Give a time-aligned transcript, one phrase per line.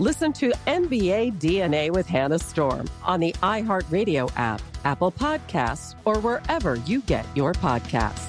[0.00, 6.76] Listen to NBA DNA with Hannah Storm on the iHeartRadio app, Apple Podcasts, or wherever
[6.86, 8.26] you get your podcasts.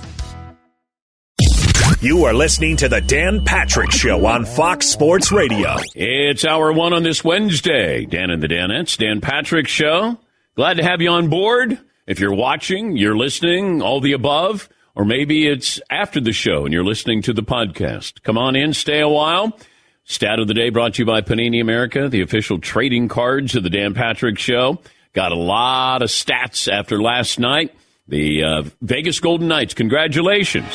[2.02, 5.78] You are listening to the Dan Patrick Show on Fox Sports Radio.
[5.96, 8.04] It's hour one on this Wednesday.
[8.04, 10.20] Dan and the Danettes, Dan Patrick Show.
[10.58, 11.80] Glad to have you on board.
[12.06, 16.74] If you're watching, you're listening, all the above, or maybe it's after the show and
[16.74, 18.24] you're listening to the podcast.
[18.24, 19.58] Come on in, stay a while.
[20.04, 23.64] Stat of the day brought to you by Panini America, the official trading cards of
[23.64, 24.80] the Dan Patrick Show.
[25.14, 27.74] Got a lot of stats after last night.
[28.08, 30.68] The uh, Vegas Golden Knights, congratulations.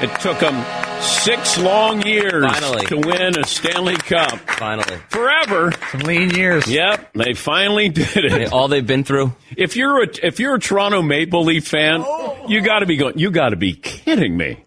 [0.00, 0.62] It took them
[1.00, 2.86] six long years Finally.
[2.86, 4.38] to win a Stanley Cup.
[4.50, 4.96] Finally.
[5.08, 5.72] Forever.
[5.90, 6.68] Some lean years.
[6.68, 8.52] Yep, they finally did it.
[8.52, 9.34] All they've been through.
[9.56, 12.04] If you're a if you're a Toronto Maple Leaf fan,
[12.46, 13.18] you got to be going.
[13.18, 14.65] You got to be kidding me.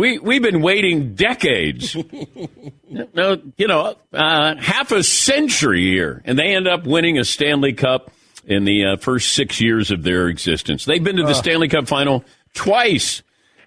[0.00, 1.94] We we've been waiting decades.
[2.88, 7.74] no, you know, uh, half a century here, and they end up winning a Stanley
[7.74, 8.10] Cup
[8.46, 10.86] in the uh, first six years of their existence.
[10.86, 12.24] They've been to the Stanley Cup final
[12.54, 13.22] twice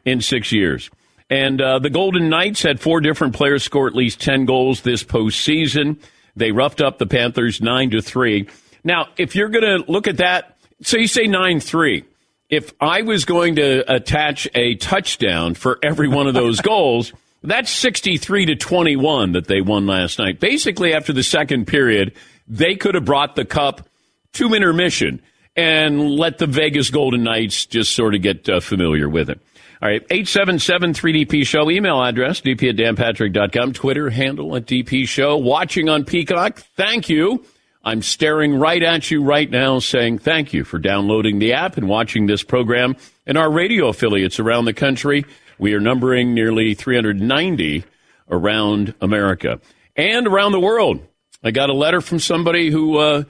[0.06, 0.90] in six years.
[1.30, 5.04] And uh, the Golden Knights had four different players score at least ten goals this
[5.04, 6.00] postseason.
[6.36, 8.50] They roughed up the Panthers nine to three.
[8.84, 12.06] Now, if you're going to look at that, so you say nine three.
[12.54, 17.72] If I was going to attach a touchdown for every one of those goals, that's
[17.72, 20.40] 63 to 21 that they won last night.
[20.40, 22.14] Basically, after the second period,
[22.48, 23.90] they could have brought the cup
[24.34, 25.20] to intermission
[25.56, 29.40] and let the Vegas Golden Knights just sort of get uh, familiar with it.
[29.82, 35.90] All right, 877-3DP Show, email address, dp at danpatrick.com, Twitter handle at DP Show, watching
[35.90, 37.44] on Peacock, thank you.
[37.84, 41.90] I'm staring right at you right now saying thank you for downloading the app and
[41.90, 42.96] watching this program
[43.26, 45.26] and our radio affiliates around the country.
[45.60, 47.84] We are numbering nearly 390
[48.30, 49.60] around America
[49.98, 51.06] and around the world.
[51.44, 53.24] I got a letter from somebody who uh,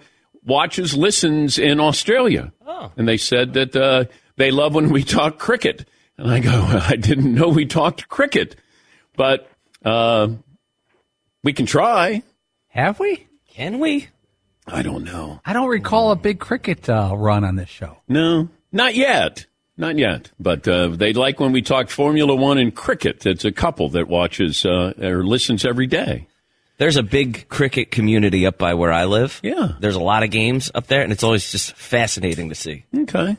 [0.46, 2.53] watches, listens in Australia.
[2.66, 2.91] Oh.
[2.96, 5.88] And they said that uh, they love when we talk cricket.
[6.18, 8.56] And I go, I didn't know we talked cricket,
[9.16, 9.50] but
[9.84, 10.28] uh,
[11.44, 12.22] we can try.
[12.68, 13.28] Have we?
[13.50, 14.09] Can we?
[14.68, 15.41] I don't know.
[15.46, 17.97] I don't recall a big cricket uh, run on this show.
[18.07, 19.46] No, not yet.
[19.75, 20.31] Not yet.
[20.40, 23.25] But uh, they like when we talk Formula One and cricket.
[23.25, 26.28] It's a couple that watches uh, or listens every day.
[26.78, 29.40] There's a big cricket community up by where I live.
[29.44, 29.73] Yeah.
[29.79, 32.85] There's a lot of games up there, and it's always just fascinating to see.
[32.96, 33.38] Okay.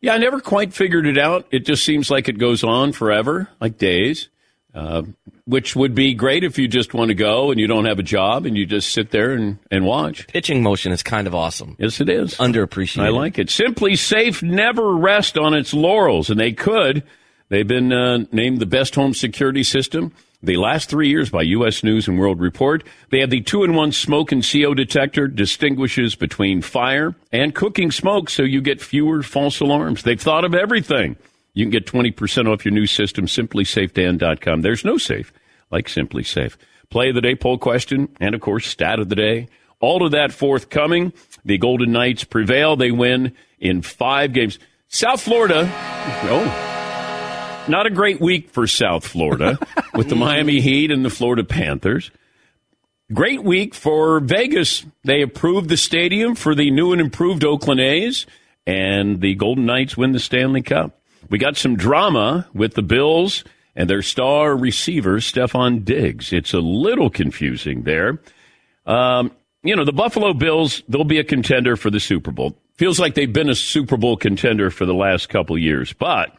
[0.00, 1.46] Yeah, I never quite figured it out.
[1.52, 4.28] It just seems like it goes on forever, like days,
[4.74, 5.02] uh,
[5.44, 8.02] which would be great if you just want to go and you don't have a
[8.02, 10.26] job and you just sit there and, and watch.
[10.28, 11.76] Pitching motion is kind of awesome.
[11.78, 12.34] Yes, it is.
[12.36, 13.04] Underappreciated.
[13.04, 13.48] I like it.
[13.48, 17.02] SimpliSafe never rest on its laurels, and they could.
[17.48, 20.12] They've been uh, named the best home security system
[20.42, 21.84] the last three years by U.S.
[21.84, 22.82] News and World Report.
[23.10, 28.42] They have the two-in-one smoke and CO detector, distinguishes between fire and cooking smoke, so
[28.42, 30.02] you get fewer false alarms.
[30.02, 31.16] They've thought of everything.
[31.54, 34.62] You can get 20% off your new system, simplysafedan.com.
[34.62, 35.32] There's no safe
[35.70, 36.56] like SimpliSafe.
[36.90, 39.48] Play of the day, poll question, and of course, stat of the day.
[39.80, 41.12] All of that forthcoming.
[41.44, 42.76] The Golden Knights prevail.
[42.76, 44.58] They win in five games.
[44.88, 45.68] South Florida,
[46.24, 49.58] oh, not a great week for South Florida
[49.94, 52.10] with the Miami Heat and the Florida Panthers.
[53.12, 54.84] Great week for Vegas.
[55.04, 58.26] They approved the stadium for the new and improved Oakland A's,
[58.66, 60.98] and the Golden Knights win the Stanley Cup.
[61.32, 63.42] We got some drama with the Bills
[63.74, 66.30] and their star receiver, Stefon Diggs.
[66.30, 68.20] It's a little confusing there.
[68.84, 69.32] Um,
[69.62, 72.58] you know, the Buffalo Bills, they'll be a contender for the Super Bowl.
[72.74, 76.36] Feels like they've been a Super Bowl contender for the last couple years, but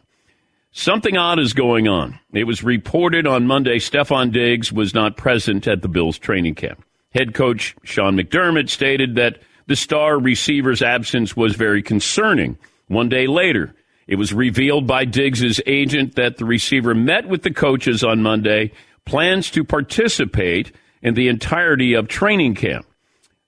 [0.70, 2.20] something odd is going on.
[2.32, 6.84] It was reported on Monday Stefon Diggs was not present at the Bills training camp.
[7.12, 12.56] Head coach Sean McDermott stated that the star receiver's absence was very concerning.
[12.86, 13.74] One day later,
[14.06, 18.72] it was revealed by Diggs' agent that the receiver met with the coaches on Monday,
[19.04, 20.72] plans to participate
[21.02, 22.86] in the entirety of training camp.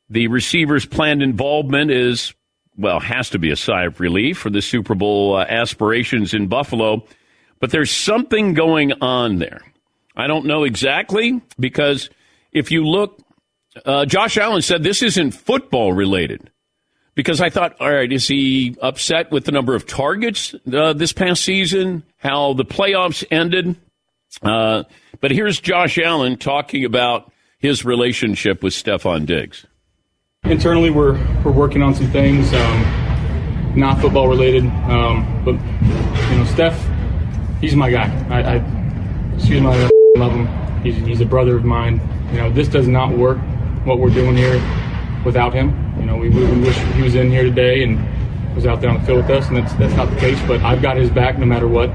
[0.08, 2.34] The receiver's planned involvement is,
[2.76, 6.46] well, has to be a sigh of relief for the Super Bowl uh, aspirations in
[6.46, 7.04] Buffalo,
[7.60, 9.62] but there's something going on there.
[10.16, 12.08] I don't know exactly because
[12.52, 13.18] if you look,
[13.84, 16.50] uh, Josh Allen said this isn't football related
[17.16, 21.12] because I thought, all right, is he upset with the number of targets uh, this
[21.12, 22.04] past season?
[22.18, 23.74] How the playoffs ended?
[24.42, 24.84] Uh,
[25.20, 29.66] but here's Josh Allen talking about his relationship with Stefon Diggs.
[30.44, 35.54] Internally, we're we're working on some things, um, not football related, um, but
[36.30, 36.78] you know, Steph,
[37.60, 38.04] he's my guy.
[38.28, 40.82] I, I excuse my I love him.
[40.82, 42.00] He's he's a brother of mine.
[42.30, 43.38] You know, this does not work.
[43.84, 44.60] What we're doing here
[45.24, 45.85] without him.
[45.98, 47.98] You know, we, we wish he was in here today and
[48.54, 50.40] was out there on the field with us, and that's that's not the case.
[50.46, 51.90] But I've got his back no matter what.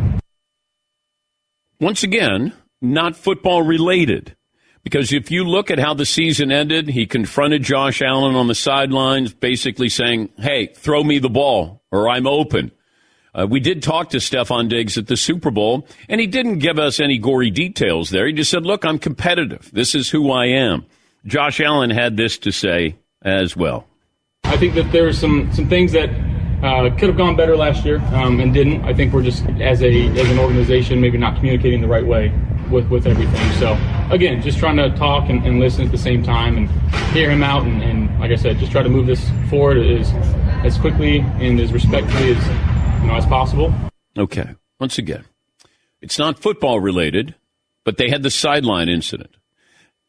[1.80, 4.36] Once again, not football related.
[4.84, 8.56] Because if you look at how the season ended, he confronted Josh Allen on the
[8.56, 12.72] sidelines, basically saying, Hey, throw me the ball or I'm open.
[13.34, 16.80] Uh, we did talk to Stefon Diggs at the Super Bowl, and he didn't give
[16.80, 18.28] us any gory details there.
[18.28, 19.70] He just said, Look, I'm competitive.
[19.72, 20.86] This is who I am.
[21.26, 23.88] Josh Allen had this to say as well.
[24.44, 26.10] I think that there were some, some things that
[26.64, 28.84] uh, could have gone better last year um, and didn't.
[28.84, 32.34] I think we're just, as, a, as an organization, maybe not communicating the right way
[32.70, 33.52] with, with everything.
[33.54, 33.74] So,
[34.12, 36.70] again, just trying to talk and, and listen at the same time and
[37.14, 37.64] hear him out.
[37.64, 40.12] And, and, like I said, just try to move this forward as,
[40.64, 42.48] as quickly and as respectfully as,
[43.02, 43.74] you know, as possible.
[44.18, 44.50] Okay.
[44.80, 45.24] Once again,
[46.02, 47.36] it's not football related,
[47.84, 49.32] but they had the sideline incident.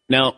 [0.09, 0.37] Now,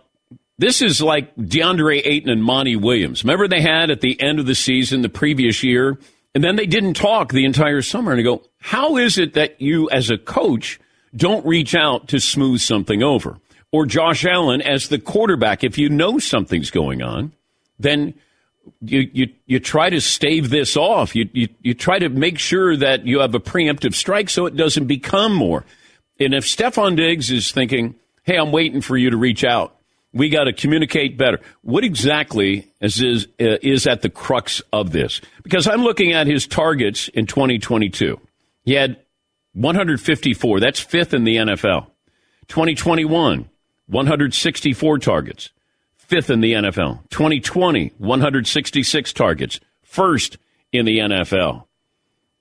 [0.59, 3.25] this is like DeAndre Ayton and Monty Williams.
[3.25, 5.99] Remember they had at the end of the season the previous year,
[6.35, 8.12] and then they didn't talk the entire summer.
[8.12, 10.81] And I go, how is it that you, as a coach,
[11.15, 13.39] don't reach out to smooth something over?
[13.73, 17.33] Or Josh Allen, as the quarterback, if you know something's going on,
[17.79, 18.15] then
[18.81, 21.17] you, you, you try to stave this off.
[21.17, 24.57] You, you, you try to make sure that you have a preemptive strike so it
[24.57, 25.65] doesn't become more.
[26.21, 29.74] And if Stefon Diggs is thinking, hey, I'm waiting for you to reach out,
[30.14, 31.40] we got to communicate better.
[31.62, 35.20] What exactly is, is, uh, is at the crux of this?
[35.43, 38.19] Because I'm looking at his targets in 2022.
[38.62, 38.96] He had
[39.55, 40.61] 154.
[40.61, 41.88] That's fifth in the NFL.
[42.49, 43.49] 2021,
[43.87, 45.50] 164 targets.
[45.96, 47.00] Fifth in the NFL.
[47.11, 49.61] 2020, 166 targets.
[49.82, 50.38] First
[50.72, 51.64] in the NFL.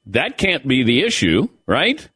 [0.08, 2.08] That can't be the issue, right?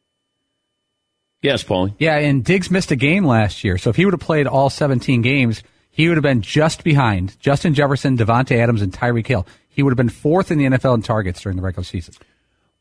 [1.42, 1.94] Yes, Paulie.
[1.98, 4.70] Yeah, and Diggs missed a game last year, so if he would have played all
[4.70, 9.46] 17 games, he would have been just behind Justin Jefferson, Davante Adams, and Tyreek Hill.
[9.68, 12.14] He would have been fourth in the NFL in targets during the regular season.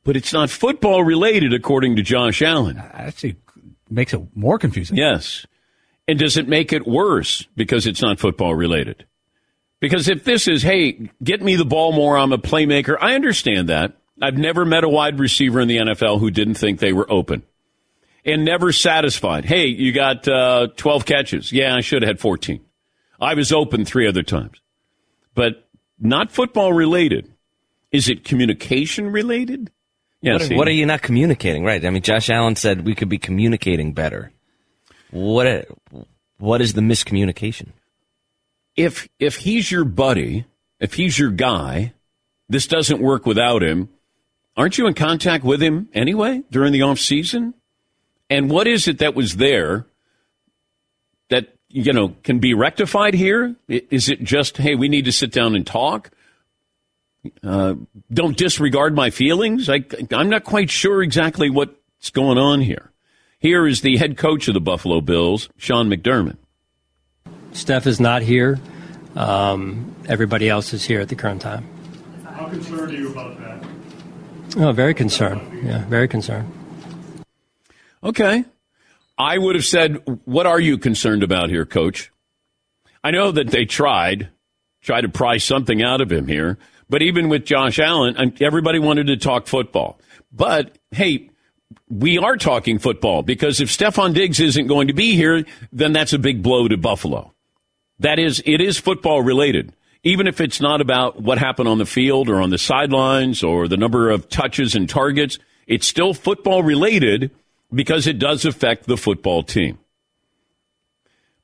[0.04, 2.77] But it's not football related, according to Josh Allen.
[2.77, 3.36] Uh, Actually,
[3.89, 4.98] makes it more confusing.
[4.98, 5.45] Yes.
[6.07, 9.06] And does it make it worse because it's not football related?
[9.80, 13.70] Because if this is, hey, get me the ball more, I'm a playmaker, I understand
[13.70, 13.98] that.
[14.20, 17.43] I've never met a wide receiver in the NFL who didn't think they were open
[18.27, 19.46] and never satisfied.
[19.46, 21.51] Hey, you got uh, 12 catches.
[21.51, 22.60] Yeah, I should have had 14.
[23.19, 24.62] I was open three other times.
[25.34, 25.67] But
[25.98, 27.31] not football related.
[27.91, 29.72] Is it communication related?
[30.22, 31.63] Yeah, what, what, are you not communicating?
[31.63, 31.84] Right.
[31.84, 34.31] I mean, Josh Allen said we could be communicating better.
[35.12, 35.67] What
[36.38, 37.69] what is the miscommunication?
[38.75, 40.46] If if he's your buddy,
[40.79, 41.93] if he's your guy,
[42.50, 43.89] this doesn't work without him.
[44.57, 47.53] Aren't you in contact with him anyway during the off season?
[48.29, 49.86] And what is it that was there
[51.29, 53.55] that you know can be rectified here?
[53.67, 56.12] Is it just hey, we need to sit down and talk?
[57.43, 57.75] Uh,
[58.12, 59.69] don't disregard my feelings.
[59.69, 62.91] I, I'm not quite sure exactly what's going on here.
[63.39, 66.38] Here is the head coach of the Buffalo Bills, Sean McDermott.
[67.51, 68.60] Steph is not here.
[69.15, 71.67] Um, everybody else is here at the current time.
[72.24, 73.65] How concerned are you about that?
[74.57, 75.41] Oh, very concerned.
[75.65, 76.51] Yeah, very concerned.
[78.04, 78.46] Okay.
[79.18, 82.12] I would have said, What are you concerned about here, coach?
[83.04, 84.30] I know that they tried,
[84.82, 86.58] tried to pry something out of him here,
[86.89, 90.00] but even with Josh Allen, everybody wanted to talk football.
[90.32, 91.30] But hey,
[91.89, 96.13] we are talking football because if Stefon Diggs isn't going to be here, then that's
[96.13, 97.34] a big blow to Buffalo.
[98.00, 99.74] That is, it is football related.
[100.04, 103.68] even if it's not about what happened on the field or on the sidelines or
[103.68, 107.32] the number of touches and targets, it's still football related
[107.74, 109.79] because it does affect the football team.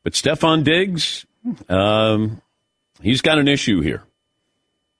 [0.03, 1.25] But Stefon Diggs,
[1.69, 2.41] um,
[3.01, 4.03] he's got an issue here.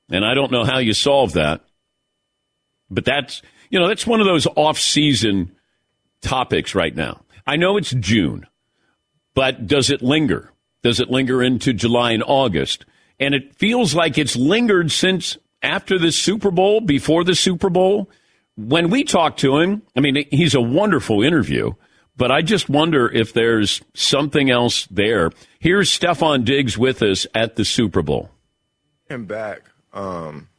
[0.10, 1.62] And I don't know how you solve that.
[2.90, 5.56] But that's, you know, that's one of those off season
[6.22, 7.22] topics right now.
[7.46, 8.48] I know it's June,
[9.34, 10.52] but does it linger?
[10.84, 12.86] Does it linger into July and August?
[13.20, 18.10] And it feels like it's lingered since after the Super Bowl, before the Super Bowl.
[18.56, 21.72] When we talk to him, I mean, he's a wonderful interview,
[22.16, 25.32] but I just wonder if there's something else there.
[25.60, 28.30] Here's Stefon Diggs with us at the Super Bowl.
[29.10, 30.50] And back, um,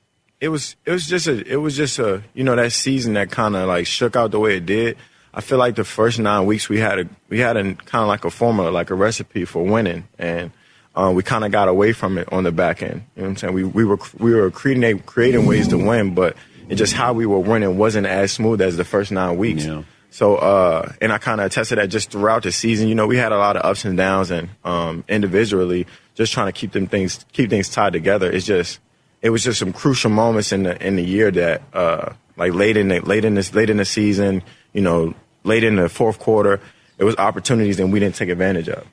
[0.40, 3.30] it was it was just a it was just a you know that season that
[3.30, 4.96] kind of like shook out the way it did.
[5.32, 8.08] I feel like the first nine weeks we had a we had a kind of
[8.08, 10.50] like a formula, like a recipe for winning, and
[10.94, 13.04] uh, we kind of got away from it on the back end.
[13.16, 13.54] You know what I'm saying?
[13.54, 16.36] We we were we were creating creating ways to win, but
[16.68, 19.64] it just how we were winning wasn't as smooth as the first nine weeks.
[19.64, 19.82] Yeah.
[20.10, 22.88] So, uh, and I kind of attested that just throughout the season.
[22.88, 26.46] You know, we had a lot of ups and downs, and um, individually, just trying
[26.46, 28.30] to keep them things keep things tied together.
[28.30, 28.78] It's just
[29.22, 32.76] it was just some crucial moments in the in the year that uh, like late
[32.76, 34.42] in the late in this late in the season,
[34.72, 36.60] you know, late in the fourth quarter,
[36.98, 38.86] it was opportunities and we didn't take advantage of.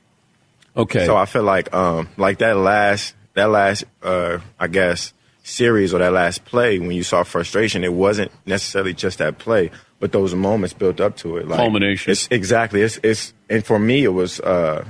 [0.76, 1.06] Okay.
[1.06, 5.12] So I feel like um like that last that last uh I guess
[5.42, 9.70] series or that last play when you saw frustration, it wasn't necessarily just that play,
[9.98, 11.48] but those moments built up to it.
[11.48, 12.12] Like Culmination.
[12.12, 12.82] It's exactly.
[12.82, 14.84] It's it's and for me it was uh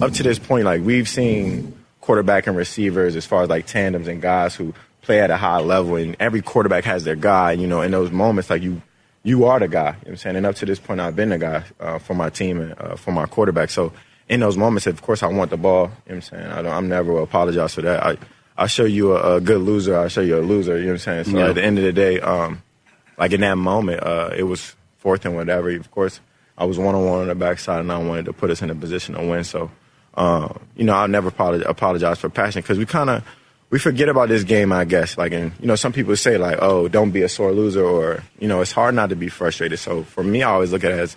[0.00, 4.08] up to this point, like we've seen quarterback and receivers as far as like tandems
[4.08, 7.66] and guys who play at a high level and every quarterback has their guy, you
[7.66, 8.82] know, in those moments like you
[9.22, 9.80] you are the guy.
[9.80, 10.36] You know what I'm saying?
[10.36, 12.96] And up to this point I've been the guy uh, for my team and uh,
[12.96, 13.70] for my quarterback.
[13.70, 13.92] So
[14.28, 15.84] in those moments, of course, I want the ball.
[15.84, 16.46] You know what I'm saying?
[16.46, 18.04] I don't, I'm never will apologize for that.
[18.04, 18.16] I,
[18.58, 19.96] I show you a, a, good loser.
[19.96, 20.76] I'll show you a loser.
[20.76, 21.24] You know what I'm saying?
[21.24, 21.48] So Yeah.
[21.50, 22.60] at the end of the day, um,
[23.16, 25.70] like in that moment, uh, it was fourth and whatever.
[25.70, 26.20] Of course,
[26.58, 28.68] I was one on one on the backside, and I wanted to put us in
[28.68, 29.44] a position to win.
[29.44, 29.70] So,
[30.14, 33.24] uh, you know, I'll never apologize, apologize for passion because we kind of
[33.70, 35.16] we forget about this game, I guess.
[35.16, 38.24] Like, and you know, some people say like, "Oh, don't be a sore loser," or
[38.40, 39.78] you know, it's hard not to be frustrated.
[39.78, 41.16] So for me, I always look at it as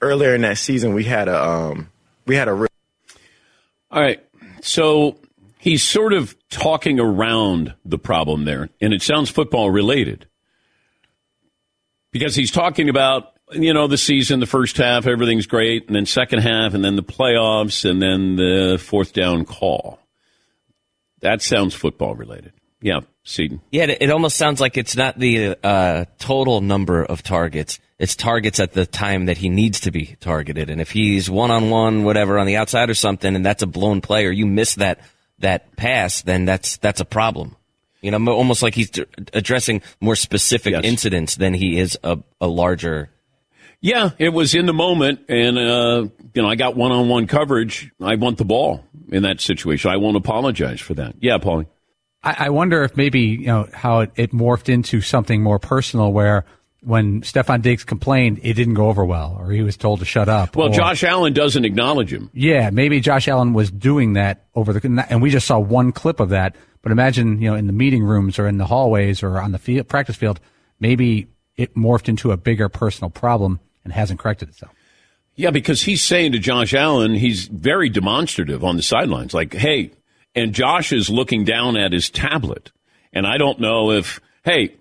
[0.00, 1.88] earlier in that season we had a um,
[2.26, 2.68] we had a real
[3.90, 4.20] All right.
[4.60, 5.16] So
[5.64, 10.26] he's sort of talking around the problem there, and it sounds football related
[12.12, 16.06] because he's talking about you know the season, the first half, everything's great, and then
[16.06, 19.98] second half, and then the playoffs, and then the fourth down call.
[21.20, 22.52] That sounds football related.
[22.82, 23.62] Yeah, Seton.
[23.70, 27.80] Yeah, it, almost sounds like it's not the uh, total number of targets.
[27.98, 30.68] It's targets at the time that he needs to be targeted.
[30.68, 33.66] And if he's one on one, whatever, on the outside or something, and that's a
[33.66, 35.00] blown play, or you miss that
[35.38, 37.56] that pass, then that's that's a problem.
[38.00, 38.90] You know, almost like he's
[39.32, 40.84] addressing more specific Yes.
[40.84, 43.10] incidents than he is a, a larger.
[43.80, 47.90] Yeah, it was in the moment, and uh, you know I got one-on-one coverage.
[48.00, 49.90] I want the ball in that situation.
[49.90, 51.16] I won't apologize for that.
[51.20, 51.66] Yeah, Paulie.
[52.22, 56.12] I, I wonder if maybe you know how it, it morphed into something more personal,
[56.12, 56.44] where
[56.84, 60.28] when Stefon Diggs complained, it didn't go over well, or he was told to shut
[60.28, 60.56] up.
[60.56, 62.30] Well, or- Josh Allen doesn't acknowledge him.
[62.32, 66.20] Yeah, maybe Josh Allen was doing that over the, and we just saw one clip
[66.20, 66.56] of that.
[66.82, 69.58] But imagine, you know, in the meeting rooms or in the hallways or on the
[69.58, 70.38] field, practice field,
[70.78, 74.72] maybe it morphed into a bigger personal problem and hasn't corrected itself.
[75.34, 79.92] Yeah, because he's saying to Josh Allen, he's very demonstrative on the sidelines, like, hey,
[80.34, 82.70] and Josh is looking down at his tablet.
[83.12, 84.74] And I don't know if, hey,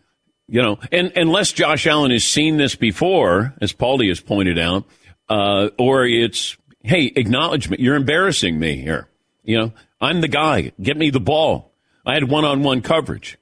[0.54, 4.86] you know, and unless Josh Allen has seen this before, as Paulie has pointed out,
[5.28, 9.08] uh, or it's, hey, acknowledgement, you're embarrassing me here.
[9.44, 10.72] You know, I'm the guy.
[10.80, 11.72] Get me the ball.
[12.06, 13.40] I had one on one coverage.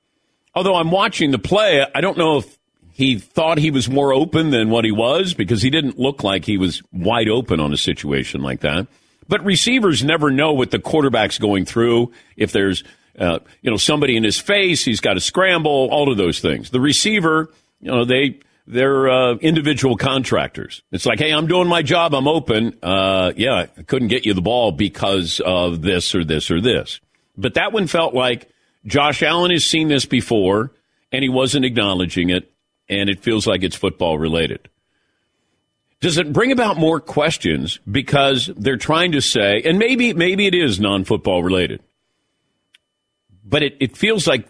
[0.56, 2.58] Although I'm watching the play, I don't know if
[2.94, 6.46] he thought he was more open than what he was because he didn't look like
[6.46, 8.88] he was wide open on a situation like that.
[9.28, 12.14] But receivers never know what the quarterback's going through.
[12.38, 12.86] If there's,
[13.18, 16.70] uh, you know, somebody in his face, he's got to scramble, all of those things.
[16.70, 17.50] The receiver,
[17.80, 20.82] you know, they, they're uh, individual contractors.
[20.92, 22.14] It's like, hey, I'm doing my job.
[22.14, 22.78] I'm open.
[22.82, 27.00] Uh, yeah, I couldn't get you the ball because of this or this or this.
[27.38, 28.50] But that one felt like
[28.86, 30.72] Josh Allen has seen this before
[31.12, 32.52] and he wasn't acknowledging it,
[32.90, 34.70] and it feels like it's football related.
[36.00, 40.56] Does it bring about more questions because they're trying to say, and maybe maybe it
[40.56, 41.82] is non football related,
[43.44, 44.48] but it, it feels like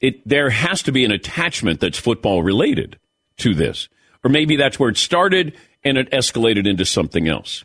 [0.00, 2.98] it there has to be an attachment that's football related
[3.38, 3.88] to this.
[4.22, 7.64] Or maybe that's where it started and it escalated into something else.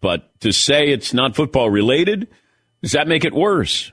[0.00, 2.28] But to say it's not football related,
[2.82, 3.92] does that make it worse?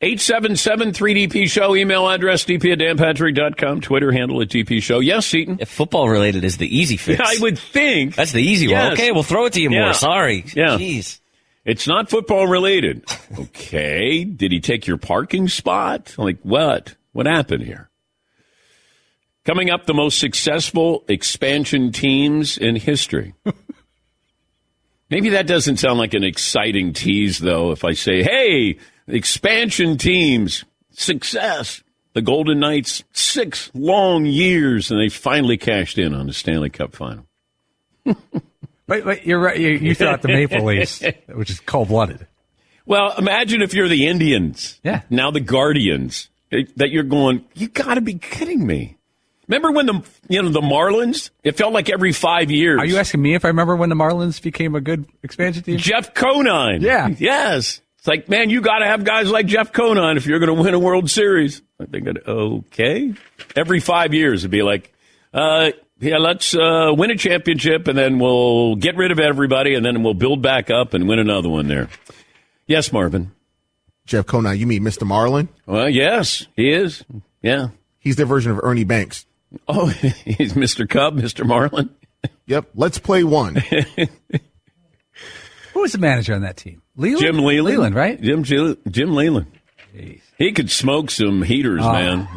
[0.00, 5.00] 877 3DP Show, email address dp at danpatrick.com, Twitter handle at DP Show.
[5.00, 5.58] Yes, Seton?
[5.60, 7.18] If football related is the easy fix.
[7.18, 8.14] Yeah, I would think.
[8.14, 8.84] That's the easy Yes.
[8.84, 8.92] one.
[8.92, 9.80] Okay, we'll throw it to you Yeah.
[9.86, 9.94] more.
[9.94, 10.44] Sorry.
[10.54, 10.76] Yeah.
[10.78, 11.18] Jeez.
[11.64, 13.04] It's not football related.
[13.38, 14.24] Okay.
[14.24, 16.14] Did he take your parking spot?
[16.16, 16.96] Like what?
[17.12, 17.90] What happened here?
[19.44, 23.34] Coming up, the most successful expansion teams in history.
[25.10, 30.64] Maybe that doesn't sound like an exciting tease, though, if I say, hey, expansion teams,
[30.90, 31.82] success.
[32.14, 36.94] The Golden Knights, six long years, and they finally cashed in on the Stanley Cup
[36.94, 37.26] final.
[38.88, 39.58] Wait, wait, you're right.
[39.58, 42.26] You, you thought the Maple Leafs, which is cold blooded.
[42.86, 44.80] Well, imagine if you're the Indians.
[44.82, 45.02] Yeah.
[45.10, 46.28] Now the Guardians.
[46.76, 48.96] That you're going, you got to be kidding me.
[49.48, 51.28] Remember when the you know the Marlins?
[51.42, 52.80] It felt like every five years.
[52.80, 55.76] Are you asking me if I remember when the Marlins became a good expansion team?
[55.76, 56.80] Jeff Conine?
[56.80, 57.08] Yeah.
[57.08, 57.82] Yes.
[57.98, 60.62] It's like, man, you got to have guys like Jeff Conine if you're going to
[60.62, 61.60] win a World Series.
[61.80, 63.12] I think, that okay.
[63.56, 64.92] Every five years, it'd be like,
[65.34, 69.84] uh, yeah, let's uh, win a championship, and then we'll get rid of everybody, and
[69.84, 71.88] then we'll build back up and win another one there.
[72.66, 73.32] Yes, Marvin.
[74.06, 75.06] Jeff Conine, you mean Mr.
[75.06, 75.48] Marlin?
[75.66, 77.04] Well, yes, he is.
[77.42, 77.68] Yeah.
[77.98, 79.26] He's their version of Ernie Banks.
[79.66, 79.86] Oh,
[80.24, 80.88] he's Mr.
[80.88, 81.46] Cub, Mr.
[81.46, 81.90] Marlin.
[82.46, 82.70] Yep.
[82.74, 83.56] Let's play one.
[83.56, 84.06] Who
[85.80, 86.82] was the manager on that team?
[86.96, 87.20] Leyland?
[87.20, 87.66] Jim Leyland.
[87.66, 88.20] Leyland, right?
[88.20, 89.46] Jim Jim, Jim Leyland.
[90.38, 92.28] He could smoke some heaters, Oh, man.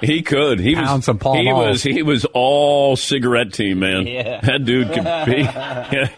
[0.00, 0.60] He could.
[0.60, 1.04] He Pound was.
[1.04, 1.82] some Pall he was.
[1.82, 4.06] He was all cigarette team, man.
[4.06, 4.40] Yeah.
[4.40, 5.04] That dude could.
[5.28, 6.08] He, yeah,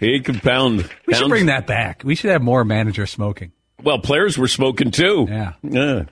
[0.00, 0.88] he could pound.
[1.06, 2.02] We should bring that back.
[2.04, 3.52] We should have more manager smoking.
[3.82, 5.26] Well, players were smoking too.
[5.28, 5.52] Yeah.
[5.62, 6.02] Yeah.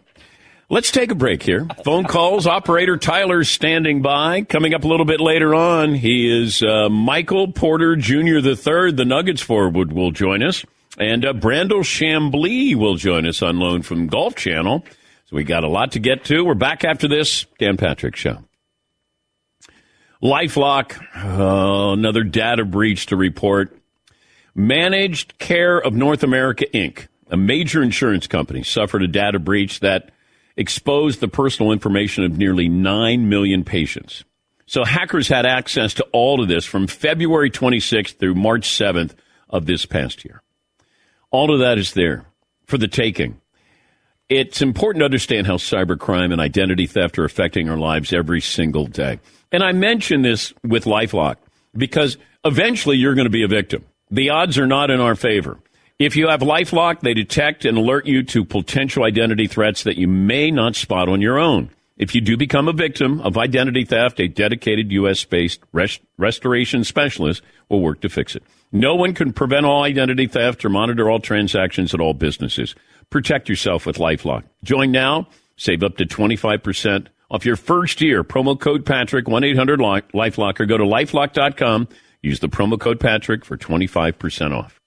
[0.69, 1.67] Let's take a break here.
[1.85, 2.47] Phone calls.
[2.49, 4.43] Operator Tyler's standing by.
[4.43, 8.41] Coming up a little bit later on, he is uh, Michael Porter Jr.
[8.41, 8.97] the third.
[8.97, 10.65] The Nuggets forward will join us,
[10.97, 14.85] and uh, Brandel Chamblee will join us on loan from Golf Channel.
[15.27, 16.45] So we got a lot to get to.
[16.45, 18.39] We're back after this Dan Patrick Show.
[20.23, 23.77] LifeLock, oh, another data breach to report.
[24.55, 30.11] Managed Care of North America, Inc., a major insurance company, suffered a data breach that
[30.57, 34.25] exposed the personal information of nearly 9 million patients.
[34.67, 39.13] So hackers had access to all of this from February 26th through March 7th
[39.51, 40.43] of this past year.
[41.37, 42.25] All of that is there
[42.65, 43.39] for the taking.
[44.31, 48.87] It's important to understand how cybercrime and identity theft are affecting our lives every single
[48.87, 49.21] day.
[49.53, 51.37] And I mention this with Lifelock
[51.77, 53.85] because eventually you're going to be a victim.
[54.11, 55.59] The odds are not in our favor.
[55.99, 60.09] If you have Lifelock, they detect and alert you to potential identity threats that you
[60.09, 61.69] may not spot on your own.
[61.97, 65.25] If you do become a victim of identity theft, a dedicated U.S.
[65.25, 68.43] based rest- restoration specialist will work to fix it.
[68.71, 72.75] No one can prevent all identity theft or monitor all transactions at all businesses.
[73.09, 74.45] Protect yourself with Lifelock.
[74.63, 75.29] Join now.
[75.57, 78.23] Save up to 25% off your first year.
[78.23, 81.89] Promo code Patrick, 1-800-LIFELOCK or go to lifelock.com.
[82.23, 84.81] Use the promo code Patrick for 25% off.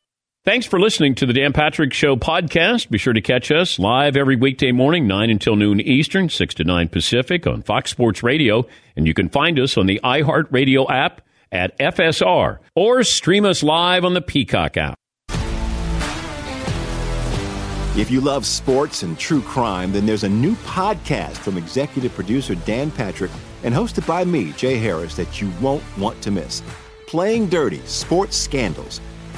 [0.50, 2.90] Thanks for listening to the Dan Patrick Show podcast.
[2.90, 6.64] Be sure to catch us live every weekday morning, 9 until noon Eastern, 6 to
[6.64, 8.66] 9 Pacific on Fox Sports Radio.
[8.96, 14.04] And you can find us on the iHeartRadio app at FSR or stream us live
[14.04, 14.96] on the Peacock app.
[17.96, 22.56] If you love sports and true crime, then there's a new podcast from executive producer
[22.56, 23.30] Dan Patrick
[23.62, 26.64] and hosted by me, Jay Harris, that you won't want to miss.
[27.06, 29.00] Playing Dirty Sports Scandals.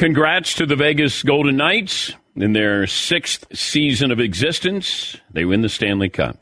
[0.00, 5.18] Congrats to the Vegas Golden Knights in their sixth season of existence.
[5.30, 6.38] They win the Stanley Cup.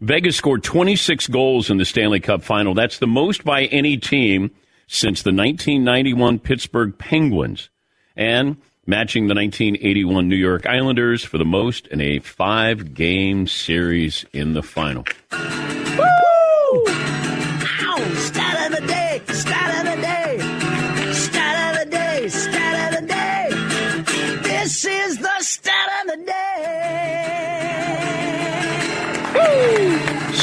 [0.00, 2.72] Vegas scored 26 goals in the Stanley Cup final.
[2.72, 4.50] That's the most by any team
[4.86, 7.68] since the 1991 Pittsburgh Penguins
[8.16, 8.56] and
[8.86, 14.54] matching the 1981 New York Islanders for the most in a five game series in
[14.54, 15.04] the final.
[15.32, 16.15] Woo!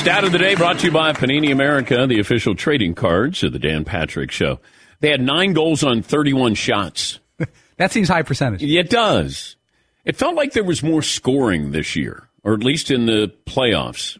[0.03, 3.53] Stat of the day brought to you by Panini America, the official trading cards of
[3.53, 4.59] the Dan Patrick Show.
[4.99, 7.21] They had nine goals on 31 shots.
[7.77, 8.61] that seems high percentage.
[8.61, 9.55] It does.
[10.03, 14.19] It felt like there was more scoring this year, or at least in the playoffs.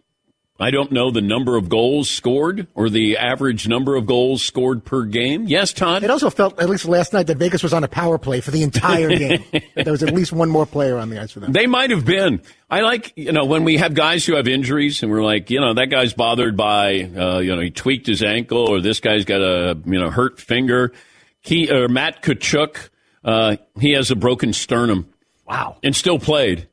[0.60, 4.86] I don't know the number of goals scored or the average number of goals scored
[4.86, 5.46] per game.
[5.48, 6.04] Yes, Todd?
[6.04, 8.52] It also felt, at least last night, that Vegas was on a power play for
[8.52, 9.44] the entire game.
[9.76, 11.52] there was at least one more player on the ice for them.
[11.52, 12.40] They might have been.
[12.70, 15.60] I like, you know, when we have guys who have injuries and we're like, you
[15.60, 19.26] know, that guy's bothered by, uh, you know, he tweaked his ankle or this guy's
[19.26, 20.94] got a, you know, hurt finger.
[21.42, 22.90] He, or Matt Tkachuk,
[23.24, 25.10] uh, he has a broken sternum.
[25.48, 25.78] Wow.
[25.82, 26.70] And still played.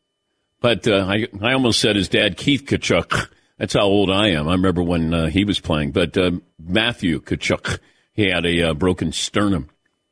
[0.60, 3.30] But uh, I, I almost said his dad, Keith Tkachuk.
[3.60, 4.48] That's how old I am.
[4.48, 5.92] I remember when uh, he was playing.
[5.92, 7.78] But uh, Matthew Tkachuk,
[8.14, 9.68] he had a uh, broken sternum.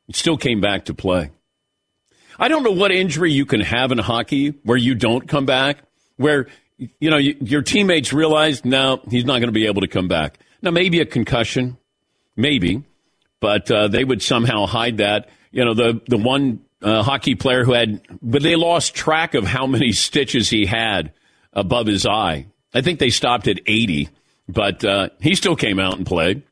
[0.06, 1.30] He still came back to play.
[2.38, 5.78] I don't know what injury you can have in hockey where you don't come back,
[6.16, 9.88] where you know you, your teammates realize no, he's not going to be able to
[9.88, 10.38] come back.
[10.61, 11.78] Now maybe a concussion,
[12.37, 12.84] maybe,
[13.40, 15.30] but uh, they would somehow hide that.
[15.52, 19.44] You know the the one uh, hockey player who had, but they lost track of
[19.44, 21.14] how many stitches he had
[21.54, 22.46] above his eye.
[22.74, 24.09] I think they stopped at 80,
[24.48, 26.42] but uh, he still came out and played.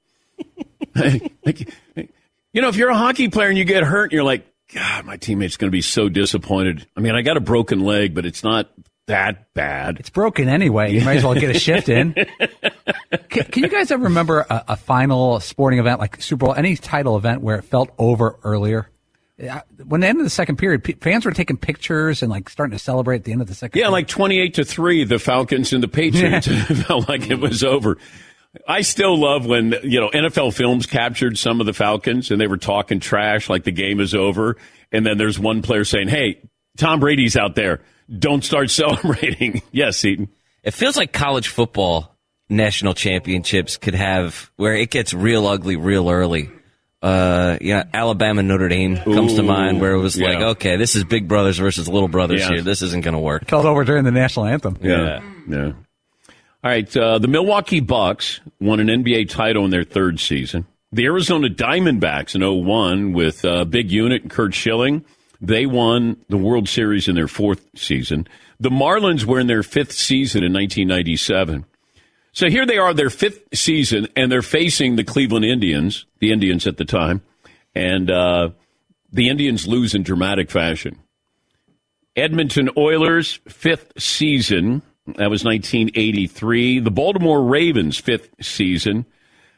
[0.94, 1.22] you
[2.55, 5.16] know, if you're a hockey player and you get hurt, and you're like, God, my
[5.16, 6.87] teammate's going to be so disappointed.
[6.96, 8.70] I mean, I got a broken leg, but it's not
[9.07, 9.98] that bad.
[10.00, 10.92] It's broken anyway.
[10.92, 12.12] You might as well get a shift in.
[13.29, 16.76] can, can, you guys ever remember a, a final sporting event like Super Bowl, any
[16.76, 18.90] title event where it felt over earlier?
[19.42, 22.72] Uh, when the end of the second period, fans were taking pictures and like starting
[22.72, 23.79] to celebrate at the end of the second.
[23.79, 23.92] Yeah, period.
[23.92, 26.46] like twenty-eight to three, the Falcons and the Patriots
[26.87, 27.99] felt like it was over.
[28.66, 32.46] I still love when you know NFL Films captured some of the Falcons and they
[32.46, 34.57] were talking trash like the game is over,
[34.90, 36.40] and then there's one player saying, "Hey,
[36.79, 37.83] Tom Brady's out there.
[38.18, 40.29] Don't start celebrating." yes, Eaton.
[40.62, 42.16] It feels like college football
[42.49, 46.49] national championships could have where it gets real ugly real early
[47.02, 50.28] uh, yeah, Alabama Notre Dame comes Ooh, to mind, where it was yeah.
[50.28, 52.48] like, okay, this is big brothers versus little brothers Yeah.
[52.48, 52.62] here.
[52.62, 53.46] This isn't going to work.
[53.46, 54.78] Called over during the national anthem.
[54.82, 55.20] Yeah.
[55.48, 55.72] Yeah.
[56.64, 56.96] All right.
[56.96, 60.66] Uh, the Milwaukee Bucks won an NBA title in their third season.
[60.92, 65.04] The Arizona Diamondbacks in 01 with uh, Big Unit and Curt Schilling,
[65.40, 68.26] they won the World Series in their fourth season.
[68.59, 71.66] The Marlins were in their fifth season in 1997.
[72.37, 76.66] So here they are, their fifth season, and they're facing the Cleveland Indians, the Indians
[76.66, 77.22] at the time,
[77.75, 78.51] and uh,
[79.11, 80.99] the Indians lose in dramatic fashion.
[82.14, 84.83] Edmonton Oilers, fifth season.
[85.07, 86.81] That was 1983.
[86.81, 89.07] The Baltimore Ravens, fifth season.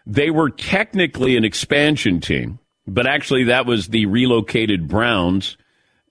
[0.07, 5.57] They were technically an expansion team, but actually that was the relocated Browns,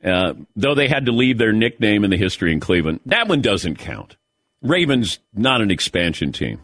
[0.03, 2.99] uh, though they had to leave their nickname in the history in Cleveland.
[3.05, 4.17] That one doesn't count.
[4.61, 6.61] Ravens, not an expansion team.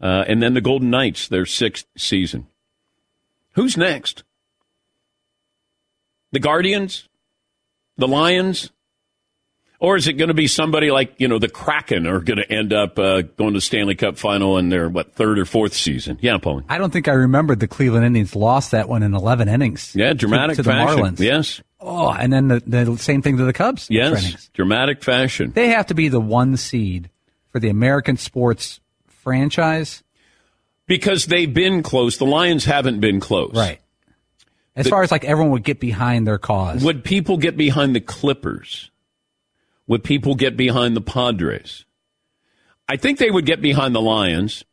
[0.00, 2.46] Uh, and then the Golden Knights, their sixth season.
[3.52, 4.24] Who's next?
[6.32, 7.08] The Guardians?
[7.96, 8.70] The Lions?
[9.80, 12.52] Or is it going to be somebody like, you know, the Kraken are going to
[12.52, 16.18] end up uh, going to Stanley Cup final in their, what, third or fourth season?
[16.20, 16.64] Yeah, Paulie.
[16.68, 19.96] I don't think I remembered the Cleveland Indians lost that one in 11 innings.
[19.96, 20.98] Yeah, dramatic to, to the fashion.
[20.98, 21.18] Marlins.
[21.20, 21.62] Yes.
[21.80, 23.88] Oh, and then the, the same thing to the Cubs.
[23.88, 24.50] Yes.
[24.52, 25.52] Dramatic fashion.
[25.52, 27.08] They have to be the one seed
[27.48, 30.02] for the American sports franchise.
[30.86, 32.18] Because they've been close.
[32.18, 33.54] The Lions haven't been close.
[33.54, 33.80] Right.
[34.76, 36.84] As The- far as like everyone would get behind their cause.
[36.84, 38.89] Would people get behind the Clippers?
[39.90, 41.84] Would people get behind the Padres?
[42.88, 44.64] I think they would get behind the Lions.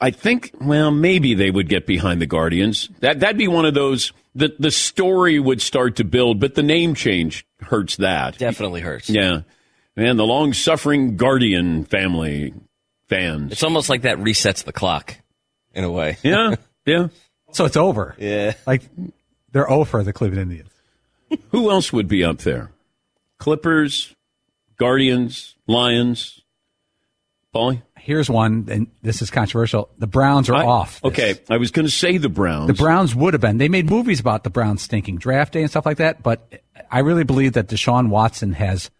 [0.00, 2.88] I think, well, maybe they would get behind the Guardians.
[3.00, 4.14] That that'd be one of those.
[4.36, 8.38] that the story would start to build, but the name change hurts that.
[8.38, 9.10] Definitely hurts.
[9.10, 9.42] Yeah,
[9.94, 12.54] and the long suffering Guardian family
[13.10, 13.52] fans.
[13.52, 15.14] It's almost like that resets the clock
[15.74, 16.16] in a way.
[16.22, 16.54] Yeah,
[16.86, 17.08] yeah.
[17.52, 18.14] So it's over.
[18.18, 18.54] Yeah.
[18.66, 18.80] Like
[19.52, 20.70] they're over the Cleveland Indians.
[21.50, 22.70] Who else would be up there?
[23.38, 24.14] Clippers,
[24.78, 26.40] Guardians, Lions.
[27.54, 27.82] Paulie?
[27.98, 29.88] Here's one, and this is controversial.
[29.98, 31.00] The Browns are I- off.
[31.02, 32.68] Okay, I was going to say the Browns.
[32.68, 33.58] The Browns would have been.
[33.58, 37.00] They made movies about the Browns stinking draft day and stuff like that, but I
[37.00, 38.90] really believe that Deshaun Watson has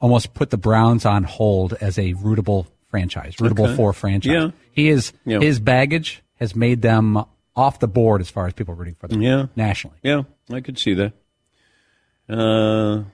[0.00, 3.76] almost put the Browns on hold as a rootable franchise, rootable Okay.
[3.76, 4.32] for franchise.
[4.32, 4.50] Yeah.
[4.72, 5.40] He is Yeah.
[5.40, 7.22] his baggage has made them
[7.56, 9.46] off the board as far as people rooting for them Yeah.
[9.56, 9.96] nationally.
[10.02, 11.12] Yeah, I could see that.
[12.28, 13.04] Uh,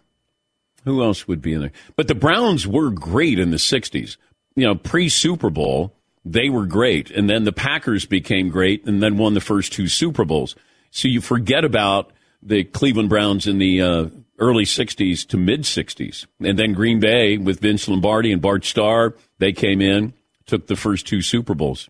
[0.85, 1.72] who else would be in there?
[1.96, 4.16] But the Browns were great in the 60s.
[4.55, 5.94] You know, pre Super Bowl,
[6.25, 7.11] they were great.
[7.11, 10.57] And then the Packers became great and then won the first two Super Bowls.
[10.90, 14.07] So you forget about the Cleveland Browns in the uh,
[14.38, 16.27] early 60s to mid 60s.
[16.40, 20.12] And then Green Bay with Vince Lombardi and Bart Starr, they came in,
[20.46, 21.88] took the first two Super Bowls.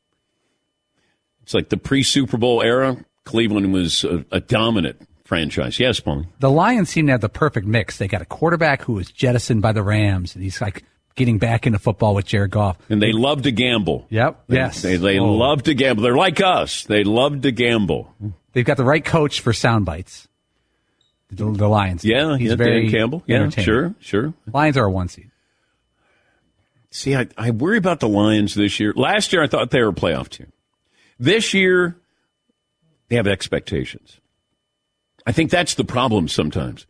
[1.42, 3.04] It's like the pre Super Bowl era.
[3.24, 5.00] Cleveland was a, a dominant
[5.32, 5.80] franchise.
[5.80, 6.26] Yes, Paul.
[6.40, 7.96] The Lions seem to have the perfect mix.
[7.96, 11.66] They got a quarterback who was jettisoned by the Rams, and he's like getting back
[11.66, 12.76] into football with Jared Goff.
[12.90, 14.06] And they love to gamble.
[14.10, 14.44] Yep.
[14.48, 14.82] They, yes.
[14.82, 15.32] They, they Oh.
[15.32, 16.02] love to gamble.
[16.02, 16.84] They're like us.
[16.84, 18.14] They love to gamble.
[18.52, 20.28] They've got the right coach for sound bites.
[21.30, 22.04] The, the Lions.
[22.04, 23.22] Yeah, he's yeah, very Dan Campbell.
[23.26, 24.34] Yeah, sure, sure.
[24.52, 25.30] Lions are a one seed.
[26.90, 28.92] See, I, I worry about the Lions this year.
[28.94, 30.52] Last year, I thought they were a playoff team.
[31.18, 31.96] This year,
[33.08, 34.18] they have expectations.
[35.26, 36.86] I think that's the problem sometimes.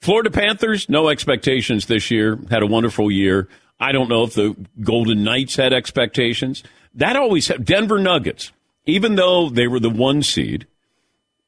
[0.00, 3.48] Florida Panthers, no expectations this year, had a wonderful year.
[3.80, 6.62] I don't know if the Golden Knights had expectations.
[6.94, 8.52] That always had Denver Nuggets,
[8.84, 10.66] even though they were the one seed.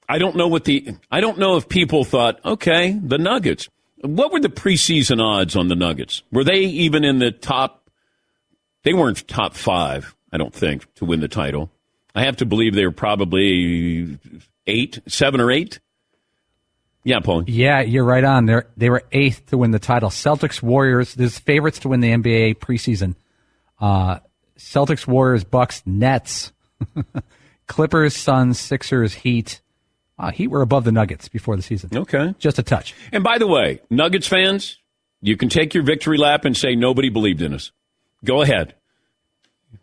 [0.08, 3.68] I don't know what the I don't know if people thought, okay, the Nuggets.
[4.00, 6.22] What were the preseason odds on the Nuggets?
[6.32, 7.78] Were they even in the top
[8.88, 11.70] they weren't top 5, I don't think, to win the title.
[12.14, 14.18] I have to believe they were probably
[14.66, 15.80] 8, 7 or 8.
[17.04, 17.44] Yeah, Paul.
[17.46, 18.46] Yeah, you're right on.
[18.46, 20.10] They they were eighth to win the title.
[20.10, 21.14] Celtics, Warriors.
[21.14, 23.14] There's favorites to win the NBA preseason.
[23.80, 24.18] Uh,
[24.58, 26.52] Celtics, Warriors, Bucks, Nets,
[27.66, 29.60] Clippers, Suns, Sixers, Heat.
[30.18, 31.90] Uh, Heat were above the Nuggets before the season.
[31.94, 32.94] Okay, just a touch.
[33.12, 34.78] And by the way, Nuggets fans,
[35.22, 37.70] you can take your victory lap and say nobody believed in us.
[38.24, 38.74] Go ahead.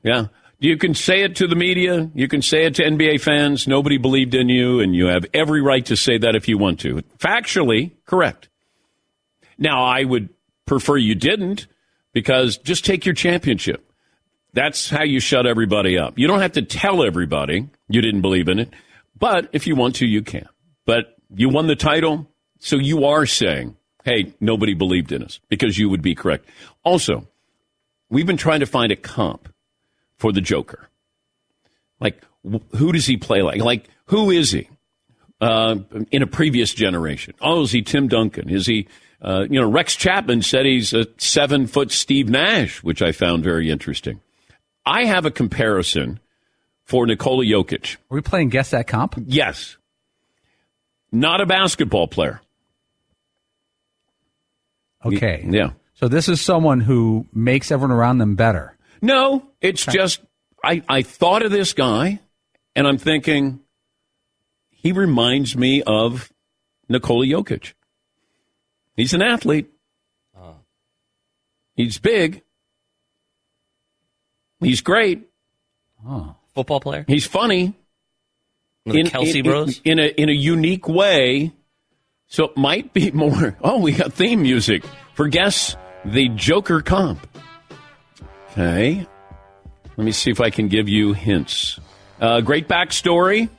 [0.04, 0.28] Yeah.
[0.60, 2.10] You can say it to the media.
[2.13, 3.68] You can say it to NBA fans.
[3.68, 6.80] Nobody believed in you, and you have every right to say that if you want
[6.82, 7.02] to.
[7.20, 8.50] Factually correct.
[9.58, 10.30] Now, I would
[10.65, 11.68] prefer you didn't
[12.13, 13.86] because just take your championship.
[14.54, 16.18] That's how you shut everybody up.
[16.18, 18.74] You don't have to tell everybody you didn't believe in it,
[19.18, 20.48] but if you want to, you can.
[20.86, 25.78] But you won the title, so you are saying, hey, nobody believed in us because
[25.78, 26.48] you would be correct.
[26.84, 27.28] Also,
[28.10, 29.50] we've been trying to find a comp
[30.17, 30.89] for the Joker.
[31.99, 33.62] Like, wh- who does he play like?
[33.62, 34.69] Like, who is he
[35.41, 35.78] uh,
[36.12, 37.34] in a previous generation?
[37.41, 38.49] Oh, is he Tim Duncan?
[38.49, 38.88] Is he,
[39.21, 43.43] uh, you know, Rex Chapman said he's a seven foot Steve Nash, which I found
[43.43, 44.21] very interesting.
[44.86, 46.19] I have a comparison
[46.84, 47.95] for Nikola Jokic.
[47.95, 49.15] Are we playing guess that comp?
[49.25, 49.78] Yes.
[51.12, 52.41] Not a basketball player.
[55.04, 55.45] Okay.
[55.49, 55.71] Yeah.
[55.93, 58.74] So this is someone who makes everyone around them better.
[59.06, 60.22] No, it's just
[60.63, 62.20] I, I thought of this guy
[62.76, 63.60] and I'm thinking
[64.72, 66.32] he reminds me of
[66.89, 67.74] Nikola Jokic.
[68.96, 69.70] He's an athlete.
[70.36, 70.54] Uh-huh.
[71.76, 72.41] He's big.
[74.60, 75.28] He's great.
[76.56, 77.06] Football player?
[77.08, 77.74] He's funny.
[78.86, 79.82] One of the Kelce Bros?
[79.84, 81.52] In, a in a unique way.
[82.28, 83.56] So it might be more.
[83.62, 87.28] Oh, we got theme music for guess the Joker comp.
[88.58, 89.06] Okay.
[89.98, 91.80] Let me see if I can give you hints.
[92.22, 93.50] Uh, great backstory.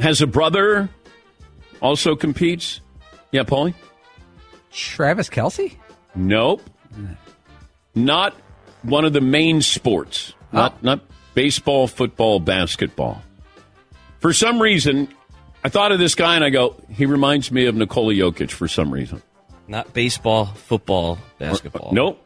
[0.00, 0.88] Has a brother.
[1.82, 2.80] Also competes.
[3.30, 3.74] Yeah, Paulie?
[4.72, 5.76] Travis Kelce?
[6.14, 6.62] Nope.
[7.94, 8.34] Not
[8.82, 10.32] one of the main sports.
[10.52, 11.00] Not not
[11.34, 13.22] baseball, football, basketball.
[14.20, 15.08] For some reason,
[15.62, 18.66] I thought of this guy and I go, he reminds me of Nikola Jokic for
[18.66, 19.22] some reason.
[19.66, 21.92] Not baseball, football, basketball.
[21.92, 22.24] Nope.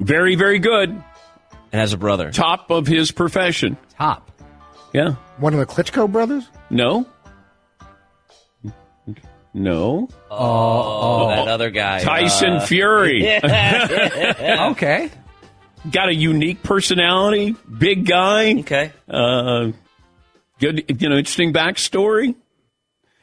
[0.00, 0.90] Very, very good.
[0.90, 2.30] And has a brother.
[2.32, 3.76] Top of his profession.
[3.96, 4.30] Top.
[4.92, 5.14] Yeah.
[5.38, 6.48] One of the Klitschko brothers?
[6.68, 7.06] No.
[9.52, 10.08] No.
[10.30, 12.00] Oh, that other guy.
[12.00, 13.24] Tyson uh, Fury.
[13.24, 14.68] yeah.
[14.72, 15.10] okay.
[15.90, 18.60] Got a unique personality, big guy.
[18.60, 18.92] Okay.
[19.08, 19.72] Uh,
[20.60, 22.34] good, you know, interesting backstory.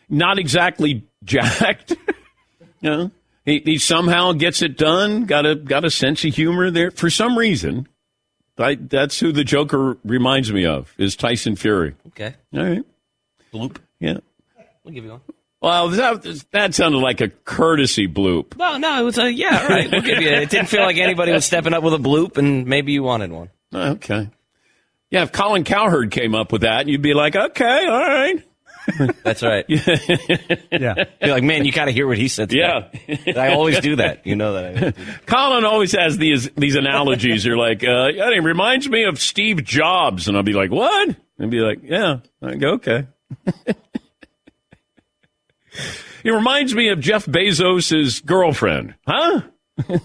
[0.10, 1.92] Not exactly jacked.
[2.82, 3.12] you know,
[3.48, 5.26] he, he somehow gets it done.
[5.26, 7.88] Got a got a sense of humor there for some reason.
[8.60, 11.96] I, that's who the Joker reminds me of is Tyson Fury.
[12.08, 12.36] Okay.
[12.54, 12.84] All right.
[13.54, 13.78] Bloop.
[14.00, 14.18] Yeah.
[14.84, 15.22] We'll give you one.
[15.62, 18.58] Well, that, that sounded like a courtesy bloop.
[18.58, 19.62] No, no, it was a yeah.
[19.64, 20.30] All right, we'll give you.
[20.30, 23.32] It didn't feel like anybody was stepping up with a bloop, and maybe you wanted
[23.32, 23.50] one.
[23.74, 24.30] Okay.
[25.10, 28.44] Yeah, if Colin Cowherd came up with that, you'd be like, okay, all right.
[29.24, 29.66] That's right.
[29.70, 31.06] yeah.
[31.22, 32.52] You're like, man, you got to hear what he said.
[32.54, 32.90] Yeah.
[33.36, 34.26] I always do that.
[34.26, 34.66] You know that.
[34.66, 35.26] I always that.
[35.26, 37.46] Colin always has these these analogies.
[37.46, 41.16] You're like, uh, yeah, it reminds me of Steve Jobs, and I'll be like, what?
[41.38, 42.20] And be like, yeah.
[42.42, 43.08] I go, okay.
[46.24, 49.42] it reminds me of Jeff Bezos' girlfriend, huh?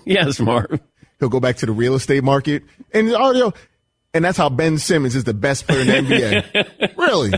[0.04, 0.80] yes, Marv.
[1.20, 3.52] He'll go back to the real estate market, and oh,
[4.12, 6.96] and that's how Ben Simmons is the best player in the NBA.
[6.96, 7.32] really,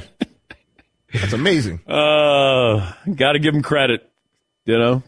[1.20, 1.80] that's amazing.
[1.88, 4.10] Uh, got to give him credit.
[4.64, 5.02] You know,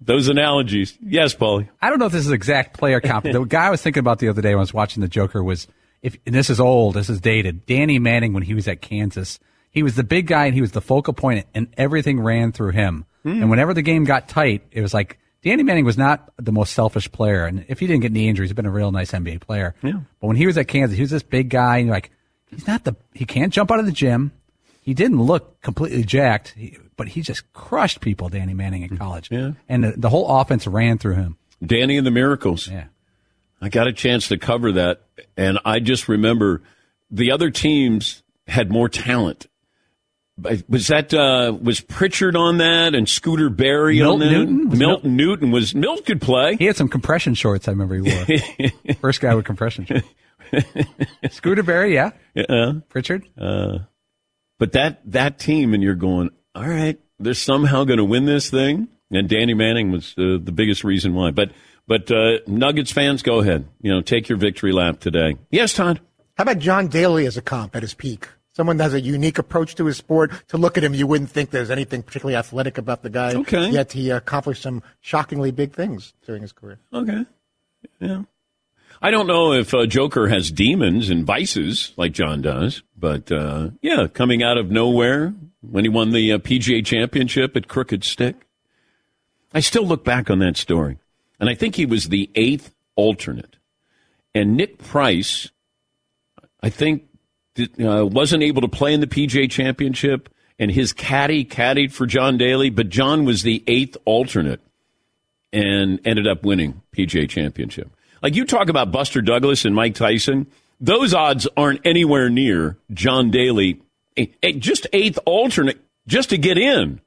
[0.00, 0.96] those analogies.
[1.00, 1.68] Yes, Paulie.
[1.80, 3.24] I don't know if this is exact player comp.
[3.24, 5.42] the guy I was thinking about the other day when I was watching the Joker
[5.42, 5.66] was
[6.02, 7.66] if and this is old, this is dated.
[7.66, 9.38] Danny Manning when he was at Kansas,
[9.70, 12.70] he was the big guy and he was the focal point, and everything ran through
[12.70, 13.04] him.
[13.24, 16.72] And whenever the game got tight, it was like Danny Manning was not the most
[16.72, 19.40] selfish player, and if he didn't get any injuries, he's been a real nice NBA
[19.42, 19.74] player.
[19.82, 20.00] Yeah.
[20.18, 22.10] But when he was at Kansas, he was this big guy, and you're like,
[22.46, 24.32] he's not the he can't jump out of the gym.
[24.88, 26.54] He didn't look completely jacked,
[26.96, 28.30] but he just crushed people.
[28.30, 29.50] Danny Manning in college, Yeah.
[29.68, 31.36] and the, the whole offense ran through him.
[31.62, 32.66] Danny and the Miracles.
[32.68, 32.84] Yeah.
[33.60, 35.02] I got a chance to cover that,
[35.36, 36.62] and I just remember
[37.10, 39.46] the other teams had more talent.
[40.70, 44.38] Was that uh, was Pritchard on that and Scooter Barry on Milton that?
[44.38, 44.70] Newton?
[44.70, 46.56] Was Milton Newton was Milt could play.
[46.56, 47.68] He had some compression shorts.
[47.68, 48.94] I remember he wore.
[49.02, 50.06] First guy with compression shorts.
[51.36, 52.12] Scooter Barry, yeah.
[52.34, 52.72] Yeah.
[52.88, 53.26] Pritchard.
[53.36, 53.80] Uh,
[54.58, 58.50] but that that team, and you're going, all right, they're somehow going to win this
[58.50, 58.88] thing.
[59.10, 61.30] And Danny Manning was uh, the biggest reason why.
[61.30, 61.52] But
[61.86, 63.66] but uh, Nuggets fans, go ahead.
[63.80, 65.36] You know, take your victory lap today.
[65.50, 66.00] Yes, Todd.
[66.36, 68.28] How about John Daly as a comp at his peak?
[68.52, 70.32] Someone that has a unique approach to his sport.
[70.48, 73.34] To look at him, you wouldn't think there's anything particularly athletic about the guy.
[73.34, 73.70] Okay.
[73.70, 76.78] Yet he accomplished some shockingly big things during his career.
[76.92, 77.24] Okay.
[78.00, 78.22] Yeah.
[79.00, 83.70] I don't know if uh, Joker has demons and vices like John does, but uh,
[83.80, 88.36] yeah, coming out of nowhere when he won the uh, PGA Championship at Crooked Stick.
[89.54, 90.98] I still look back on that story,
[91.38, 93.56] and I think he was the eighth alternate.
[94.34, 95.50] And Nick Price,
[96.60, 97.04] I think,
[97.80, 102.36] uh, wasn't able to play in the PGA Championship, and his caddy caddied for John
[102.36, 104.60] Daly, but John was the eighth alternate
[105.52, 107.90] and ended up winning PGA Championship.
[108.22, 110.46] Like you talk about Buster Douglas and Mike Tyson,
[110.80, 113.80] those odds aren't anywhere near John Daly,
[114.58, 117.00] just eighth alternate just to get in.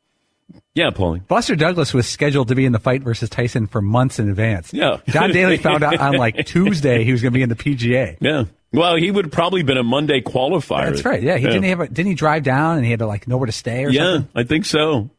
[0.73, 1.25] Yeah, Paulie.
[1.27, 4.73] Buster Douglas was scheduled to be in the fight versus Tyson for months in advance.
[4.73, 4.99] Yeah.
[5.07, 8.17] John Daly found out on like Tuesday he was going to be in the PGA.
[8.21, 8.45] Yeah.
[8.73, 10.91] Well, he would have probably been a Monday qualifier.
[10.91, 11.21] That's right.
[11.21, 11.81] Yeah, he didn't have.
[11.81, 14.13] A, didn't he drive down and he had to like nowhere to stay or Yeah,
[14.13, 14.29] something?
[14.33, 15.09] I think so.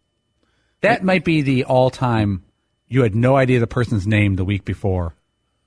[0.80, 2.42] That might be the all-time.
[2.88, 5.14] You had no idea the person's name the week before,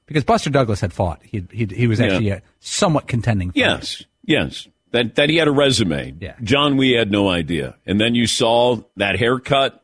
[0.05, 1.21] because Buster Douglas had fought.
[1.23, 2.05] He he, he was Yeah.
[2.07, 3.51] actually a somewhat contending.
[3.55, 4.67] Yes, yes.
[4.91, 6.15] That that he had a resume.
[6.19, 6.35] Yeah.
[6.41, 7.75] John, we had no idea.
[7.85, 9.83] And then you saw that haircut,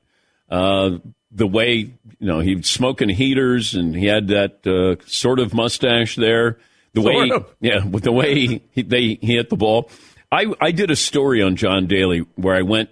[0.49, 0.97] uh,
[1.31, 5.53] the way you know he was smoking heaters, and he had that uh, sort of
[5.53, 6.57] mustache there.
[6.93, 7.53] The way, of.
[7.61, 9.89] yeah, with the way he, he they he hit the ball.
[10.31, 12.89] I I did a story on John Daly where I went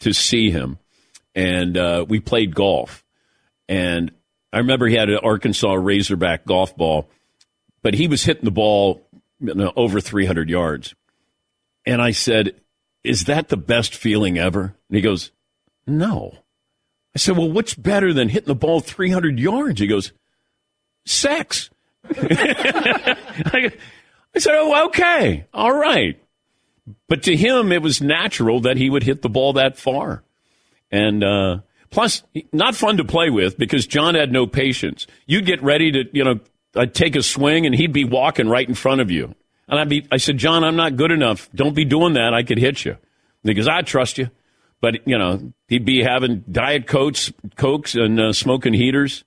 [0.00, 0.78] to see him,
[1.34, 3.04] and uh, we played golf.
[3.68, 4.10] And
[4.52, 7.08] I remember he had an Arkansas Razorback golf ball,
[7.82, 9.06] but he was hitting the ball
[9.40, 10.94] you know, over 300 yards.
[11.86, 12.60] And I said,
[13.04, 14.74] Is that the best feeling ever?
[14.88, 15.30] And he goes,
[15.86, 16.32] No.
[17.14, 19.80] I said, Well, what's better than hitting the ball 300 yards?
[19.80, 20.12] He goes,
[21.06, 21.70] Sex.
[22.10, 23.72] I,
[24.36, 25.46] said, Oh, okay.
[25.54, 26.20] All right.
[27.08, 30.22] But to him, it was natural that he would hit the ball that far.
[30.90, 31.58] And uh,
[31.90, 32.22] plus,
[32.52, 35.06] not fun to play with because John had no patience.
[35.26, 36.40] You'd get ready to, you know,
[36.74, 39.34] I'd take a swing and he'd be walking right in front of you.
[39.68, 41.48] And I'd be, I said, John, I'm not good enough.
[41.54, 42.34] Don't be doing that.
[42.34, 42.96] I could hit you.
[43.42, 44.30] Because I trust you.
[44.80, 49.24] But, you know, he'd be having diet coats, cokes and uh, smoking heaters.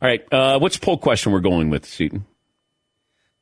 [0.00, 0.32] All right.
[0.32, 2.24] Uh, what's the poll question we're going with, Seton?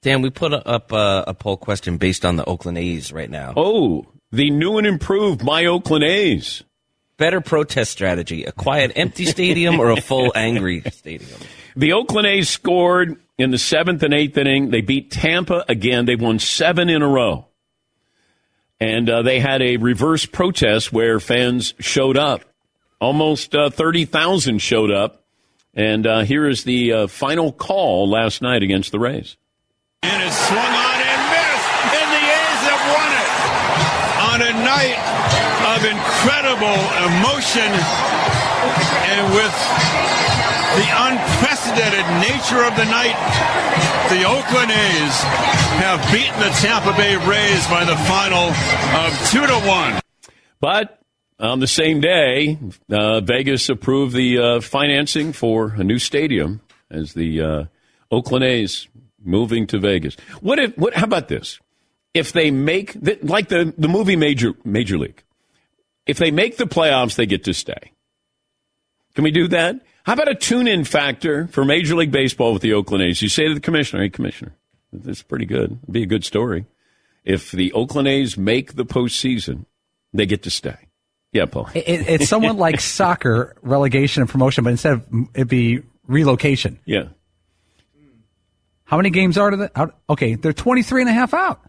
[0.02, 3.54] Dan, we put up uh, a poll question based on the Oakland A's right now.
[3.56, 6.62] Oh, the new and improved My Oakland A's.
[7.18, 11.40] Better protest strategy: a quiet, empty stadium or a full, angry stadium?
[11.76, 14.70] The Oakland A's scored in the seventh and eighth inning.
[14.70, 16.06] They beat Tampa again.
[16.06, 17.46] They won seven in a row.
[18.80, 22.44] And uh, they had a reverse protest where fans showed up.
[23.00, 25.22] Almost uh, 30,000 showed up.
[25.74, 29.36] And uh, here is the uh, final call last night against the Rays.
[30.02, 33.25] And it's swung on and missed, and the A's have won it
[34.36, 35.00] on a night
[35.72, 36.76] of incredible
[37.08, 37.72] emotion
[39.08, 39.54] and with
[40.76, 43.16] the unprecedented nature of the night.
[44.10, 45.22] The Oakland A's
[45.80, 48.50] have beaten the Tampa Bay Rays by the final
[49.00, 50.02] of two to one.
[50.60, 51.00] But
[51.40, 52.58] on the same day,
[52.90, 56.60] uh, Vegas approved the uh, financing for a new stadium
[56.90, 57.64] as the uh,
[58.10, 58.86] Oakland A's
[59.24, 60.14] moving to Vegas.
[60.42, 60.76] What if?
[60.76, 60.92] What?
[60.92, 61.58] How about this?
[62.16, 65.22] If they make the, like the the movie Major Major League,
[66.06, 67.92] if they make the playoffs, they get to stay.
[69.14, 69.80] Can we do that?
[70.04, 73.20] How about a tune-in factor for Major League Baseball with the Oakland A's?
[73.20, 74.54] You say to the commissioner, "Hey, commissioner,
[74.92, 75.78] this is pretty good.
[75.82, 76.64] It'd be a good story.
[77.24, 79.66] If the Oakland A's make the postseason,
[80.12, 80.76] they get to stay."
[81.32, 81.68] Yeah, Paul.
[81.74, 86.78] It, it's somewhat like soccer relegation and promotion, but instead of it'd be relocation.
[86.86, 87.08] Yeah.
[88.84, 89.70] How many games are there?
[89.74, 89.98] Out?
[90.08, 91.60] Okay, they're 23 and a half out.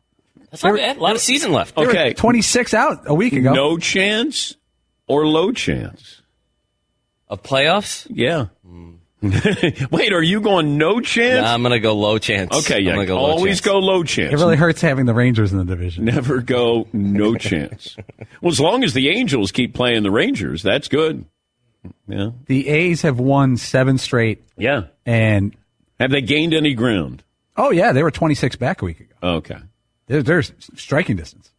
[0.52, 0.98] That's not bad.
[0.98, 1.78] A lot of season left.
[1.78, 2.14] Okay.
[2.14, 3.54] 26 out a week ago.
[3.54, 4.56] No chance
[5.08, 6.22] or low chance
[7.28, 8.08] of playoffs.
[8.10, 8.48] Yeah.
[9.92, 11.44] Wait, are you going no chance?
[11.44, 12.54] Nah, I'm going to go low chance.
[12.54, 12.92] Okay, yeah.
[12.92, 13.62] I'm gonna go always chance.
[13.62, 14.32] go low chance.
[14.32, 16.06] It really hurts having the Rangers in the division.
[16.06, 17.98] Never go no chance.
[18.42, 21.26] well, as long as the Angels keep playing the Rangers, that's good.
[22.08, 22.30] Yeah.
[22.46, 24.44] The A's have won seven straight.
[24.56, 24.84] Yeah.
[25.06, 25.56] And
[26.00, 27.24] have they gained any ground?
[27.56, 29.14] Oh yeah, they were 26 back a week ago.
[29.24, 29.58] Okay.
[30.08, 31.52] They're, they're striking distance.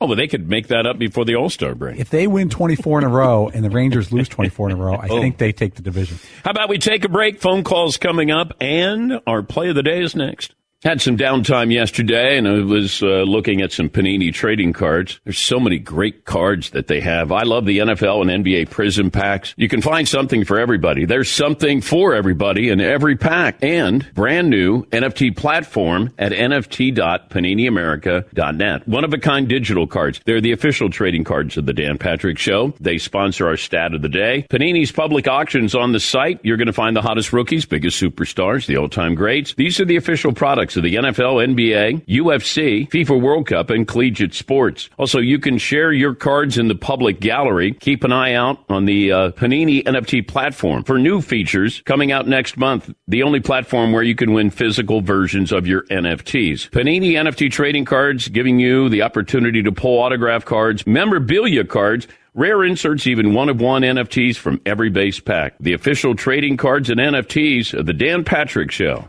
[0.00, 1.98] Oh, but they could make that up before the All Star break.
[1.98, 4.94] If they win 24 in a row and the Rangers lose 24 in a row,
[4.94, 5.20] I Oh.
[5.20, 6.18] think they take the division.
[6.44, 7.40] How about we take a break?
[7.40, 10.54] Phone calls coming up, and our play of the day is next.
[10.84, 15.18] Had some downtime yesterday, and I was uh, looking at some Panini trading cards.
[15.24, 17.32] There's so many great cards that they have.
[17.32, 19.54] I love the NFL and NBA Prism packs.
[19.56, 21.06] You can find something for everybody.
[21.06, 28.86] There's something for everybody in every pack, and brand new NFT platform at nft.paniniamerica.net.
[28.86, 30.20] One of a kind digital cards.
[30.26, 32.74] They're the official trading cards of the Dan Patrick Show.
[32.80, 34.46] They sponsor our stat of the day.
[34.50, 36.38] Panini's public auctions on the site.
[36.42, 39.54] You're going to find the hottest rookies, biggest superstars, the all-time greats.
[39.54, 44.32] These are the official products of the NFL, NBA, UFC, FIFA World Cup, and collegiate
[44.32, 44.88] sports.
[44.98, 47.74] Also, you can share your cards in the public gallery.
[47.74, 52.26] Keep an eye out on the uh, Panini NFT platform for new features coming out
[52.26, 52.92] next month.
[53.06, 56.70] The only platform where you can win physical versions of your NFTs.
[56.70, 62.64] Panini NFT trading cards giving you the opportunity to pull autograph cards, memorabilia cards, Rare
[62.64, 65.54] inserts, even one of one NFTs from every base pack.
[65.58, 69.08] The official trading cards and NFTs of the Dan Patrick Show.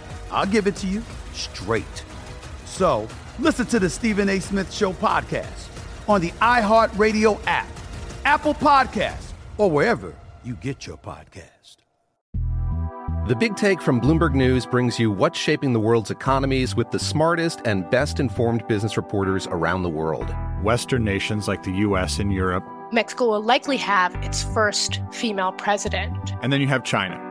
[0.31, 1.03] I'll give it to you
[1.33, 2.03] straight.
[2.65, 3.07] So,
[3.39, 4.39] listen to the Stephen A.
[4.39, 5.67] Smith Show podcast
[6.07, 7.67] on the iHeartRadio app,
[8.25, 11.77] Apple Podcasts, or wherever you get your podcast.
[13.27, 16.97] The Big Take from Bloomberg News brings you what's shaping the world's economies with the
[16.97, 20.33] smartest and best informed business reporters around the world.
[20.63, 22.17] Western nations like the U.S.
[22.17, 22.63] and Europe.
[22.91, 26.33] Mexico will likely have its first female president.
[26.41, 27.30] And then you have China.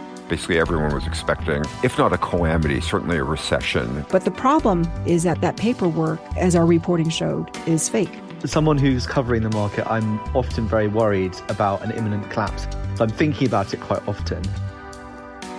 [0.31, 4.05] Basically, everyone was expecting, if not a calamity, certainly a recession.
[4.09, 8.17] But the problem is that that paperwork, as our reporting showed, is fake.
[8.41, 12.65] As someone who's covering the market, I'm often very worried about an imminent collapse.
[12.95, 14.41] So I'm thinking about it quite often.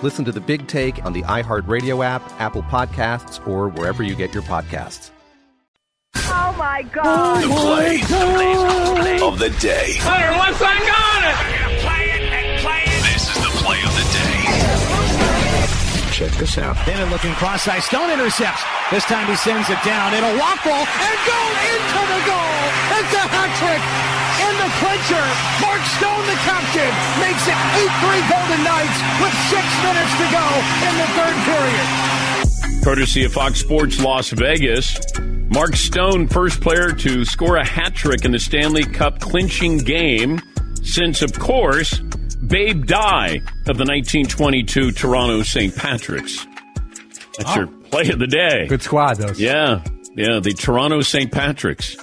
[0.01, 4.33] Listen to the big take on the iHeartRadio app, Apple Podcasts, or wherever you get
[4.33, 5.11] your podcasts.
[6.15, 7.45] Oh my God!
[7.45, 9.97] The play, the play of the day.
[9.99, 11.62] Hunter, what's I got it
[16.23, 16.79] Check this out.
[16.87, 17.81] Bennett looking cross-eye.
[17.81, 18.63] Stone intercepts.
[18.95, 20.15] This time he sends it down.
[20.15, 22.63] It'll waffle and go into the goal.
[22.95, 23.83] It's a hat trick
[24.39, 25.27] in the clincher.
[25.59, 30.47] Mark Stone, the captain, makes it 8-3 Golden Knights with six minutes to go
[30.87, 31.87] in the third period.
[32.85, 35.01] Courtesy of Fox Sports Las Vegas,
[35.51, 40.41] Mark Stone, first player to score a hat trick in the Stanley Cup clinching game
[40.85, 42.01] since, of course,
[42.47, 43.37] Babe Dye
[43.67, 45.75] of the 1922 Toronto St.
[45.77, 46.47] Patrick's.
[47.39, 47.57] That's Oh.
[47.61, 48.67] your play of the day.
[48.69, 49.41] Good squad, those.
[49.41, 49.83] Yeah,
[50.17, 51.31] yeah, the Toronto St.
[51.31, 51.97] Patrick's.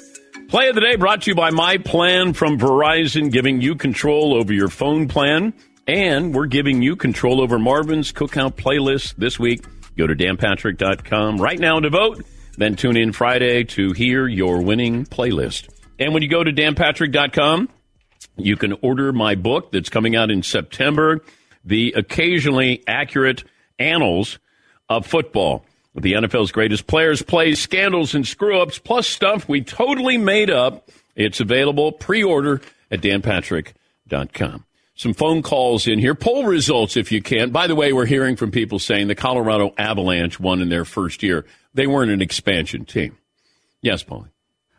[0.47, 4.33] Play of the day brought to you by My Plan from Verizon, giving you control
[4.33, 5.53] over your phone plan.
[5.85, 9.63] And we're giving you control over Marvin's Cookout playlist this week.
[9.97, 12.23] Go to danpatrick.com right now to vote.
[12.57, 15.67] Then tune in Friday to hear your winning playlist.
[15.99, 17.69] And when you go to danpatrick.com,
[18.39, 21.19] you can order my book that's coming out in September,
[21.63, 23.43] The Occasionally Accurate
[23.77, 24.39] Annals
[24.87, 25.65] of Football.
[25.93, 30.51] With the NFL's greatest players, plays, scandals, and screw ups, plus stuff we totally made
[30.51, 30.89] up.
[31.15, 32.61] It's available pre order
[32.91, 34.65] at danpatrick.com.
[34.95, 36.13] Some phone calls in here.
[36.13, 37.51] Poll results, if you can.
[37.51, 41.23] By the way, we're hearing from people saying the Colorado Avalanche won in their first
[41.23, 41.45] year.
[41.73, 43.17] They weren't an expansion team.
[43.81, 44.29] Yes, Paulie.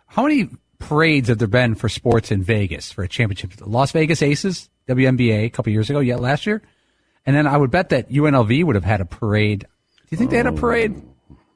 [0.06, 0.50] How many
[0.80, 3.52] parades have there been for sports in Vegas for a championship?
[3.52, 6.62] The Las Vegas Aces, WNBA, a couple years ago, yet last year.
[7.24, 9.60] And then I would bet that UNLV would have had a parade.
[9.60, 10.56] Do you think they had a oh.
[10.56, 11.00] parade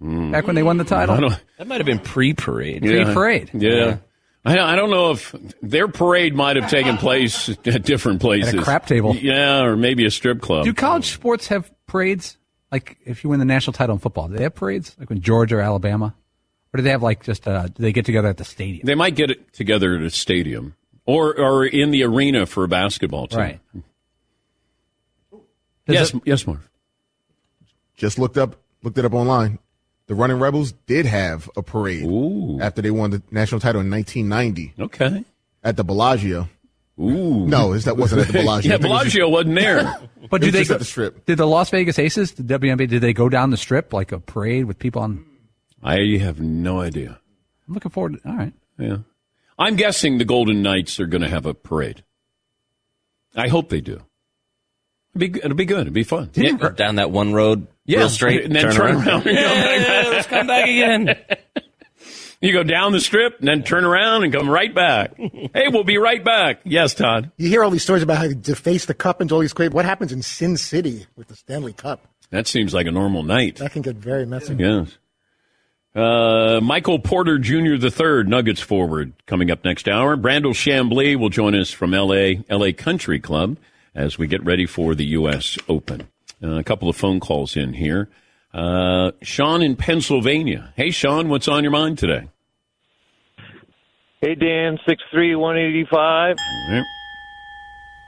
[0.00, 0.88] back when they won the hmm.
[0.88, 1.30] title?
[1.58, 2.82] That might have been pre-parade.
[2.82, 3.50] Pre-parade.
[3.54, 3.98] Yeah.
[4.44, 8.54] I, I don't know if their parade might have taken place at different places.
[8.54, 9.16] A crap table.
[9.16, 10.64] Yeah, or maybe a strip club.
[10.64, 12.36] Do college sports have parades?
[12.70, 14.94] Like if you win the national title in football, do they have parades?
[14.98, 16.14] Like when Georgia or Alabama?
[16.74, 18.84] Or do they have like just, uh, do they get together at the stadium?
[18.84, 20.74] They might get it together at a stadium
[21.06, 23.38] or or in the arena for a basketball team.
[23.38, 23.60] Right.
[25.86, 26.68] Yes, yes, Marv.
[27.96, 29.58] Just looked up, looked it up online.
[30.06, 32.04] The Running Rebels did have a parade
[32.60, 34.74] after they won the national title in 1990.
[34.82, 35.24] Okay.
[35.62, 36.48] At the Bellagio.
[37.00, 37.46] Ooh.
[37.46, 38.68] No, that wasn't at the Bellagio.
[38.70, 39.96] yeah, I was- Bellagio wasn't there.
[40.30, 41.24] But do was they just go, at the strip?
[41.26, 44.18] Did the Las Vegas Aces, the WNBA, did they go down the strip like a
[44.18, 45.24] parade with people on?
[45.84, 47.20] I have no idea.
[47.68, 48.20] I'm looking forward.
[48.22, 48.52] To, all right.
[48.78, 48.98] Yeah.
[49.58, 52.02] I'm guessing the Golden Knights are going to have a parade.
[53.36, 54.00] I hope they do.
[55.14, 55.82] It'll be, it'll be good.
[55.82, 56.30] It'll be fun.
[56.34, 59.30] Yeah, go down that one road, Yeah, real straight, and then turn around and go
[59.30, 61.16] Yeah, let's come back again.
[62.40, 65.16] You go down the strip and then turn around and come right back.
[65.16, 66.60] hey, we'll be right back.
[66.64, 67.30] Yes, Todd.
[67.36, 69.52] You hear all these stories about how they deface the cup and do all these
[69.52, 69.70] crazy.
[69.70, 72.06] What happens in Sin City with the Stanley Cup?
[72.30, 73.56] That seems like a normal night.
[73.56, 74.54] That can get very messy.
[74.54, 74.98] Yes.
[75.94, 77.76] Uh, Michael Porter Jr.
[77.76, 80.16] the third, Nuggets forward, coming up next hour.
[80.16, 83.56] Brandel Chamblee will join us from LA, LA Country Club
[83.94, 85.56] as we get ready for the U.S.
[85.68, 86.08] Open.
[86.42, 88.08] Uh, a couple of phone calls in here.
[88.52, 90.72] Uh, Sean in Pennsylvania.
[90.76, 92.28] Hey, Sean, what's on your mind today?
[94.20, 96.36] Hey, Dan, six three one eighty five.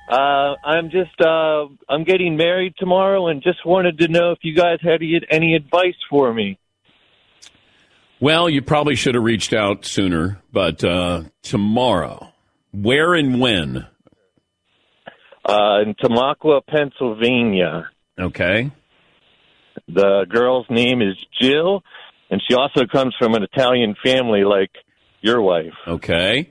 [0.09, 4.55] Uh, I'm just uh, I'm getting married tomorrow, and just wanted to know if you
[4.55, 6.59] guys had any- any advice for me.
[8.19, 12.33] Well, you probably should have reached out sooner, but uh, tomorrow,
[12.73, 13.87] where and when?
[15.45, 17.91] Uh, in Tamaqua, Pennsylvania.
[18.19, 18.71] Okay.
[19.87, 21.83] The girl's name is Jill,
[22.31, 24.71] and she also comes from an Italian family like
[25.21, 25.75] your wife.
[25.87, 26.51] Okay.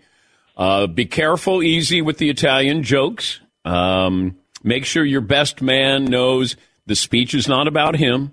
[0.55, 3.41] Uh, be careful, easy with the Italian jokes.
[3.65, 6.55] Um, make sure your best man knows
[6.85, 8.31] the speech is not about him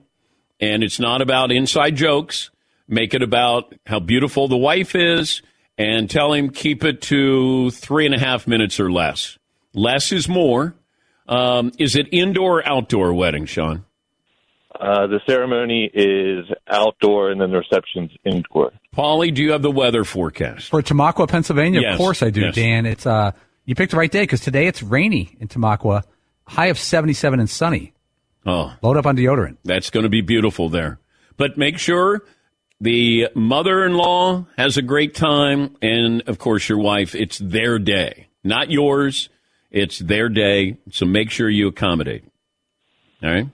[0.60, 2.50] and it's not about inside jokes.
[2.92, 5.40] Make it about how beautiful the wife is
[5.78, 9.38] and tell him keep it to three and a half minutes or less.
[9.72, 10.74] Less is more.
[11.26, 13.86] Um, is it indoor or outdoor wedding, Sean?
[14.78, 18.72] Uh, the ceremony is outdoor, and then the reception's indoor.
[18.94, 20.68] Paulie, do you have the weather forecast?
[20.68, 22.54] For Tamaqua, Pennsylvania, Yes, of course I do, yes.
[22.54, 22.84] Dan.
[22.84, 23.32] It's uh,
[23.64, 26.02] you picked the right day because today it's rainy in Tamaqua,
[26.46, 27.94] high of 77 and sunny.
[28.44, 29.56] Oh, Load up on deodorant.
[29.64, 30.98] That's going to be beautiful there.
[31.38, 32.22] But make sure
[32.82, 35.76] the mother in law has a great time.
[35.80, 39.28] And of course, your wife, it's their day, not yours.
[39.70, 40.76] It's their day.
[40.90, 42.24] So make sure you accommodate.
[43.22, 43.46] All right.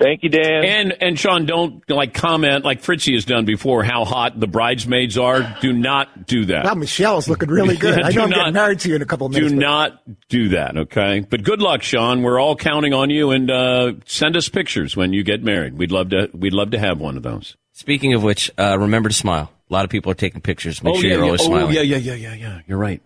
[0.00, 0.64] Thank you, Dan.
[0.64, 5.18] And and Sean, don't like comment like Fritzy has done before how hot the bridesmaids
[5.18, 5.56] are.
[5.60, 6.64] Do not do that.
[6.66, 7.98] Wow, Michelle's looking really good.
[7.98, 9.50] Yeah, I do know I'm not- getting married to you in a couple of minutes.
[9.50, 11.20] Do but- not do that, okay?
[11.28, 12.22] But good luck, Sean.
[12.22, 15.76] We're all counting on you, and uh, send us pictures when you get married.
[15.76, 16.30] We'd love to.
[16.32, 17.56] We'd love to have one of those.
[17.78, 19.52] Speaking of which, uh, remember to smile.
[19.70, 20.82] A lot of people are taking pictures.
[20.82, 21.26] Make sure yeah, you're yeah.
[21.26, 21.74] always oh, smiling.
[21.74, 22.60] yeah, yeah, yeah, yeah, yeah.
[22.66, 23.00] You're right.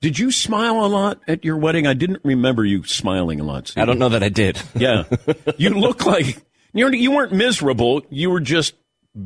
[0.00, 1.86] Did you smile a lot at your wedding?
[1.86, 3.74] I didn't remember you smiling a lot.
[3.76, 4.58] I don't know that I did.
[4.74, 5.04] Yeah,
[5.58, 8.00] you look like you you weren't miserable.
[8.08, 8.72] You were just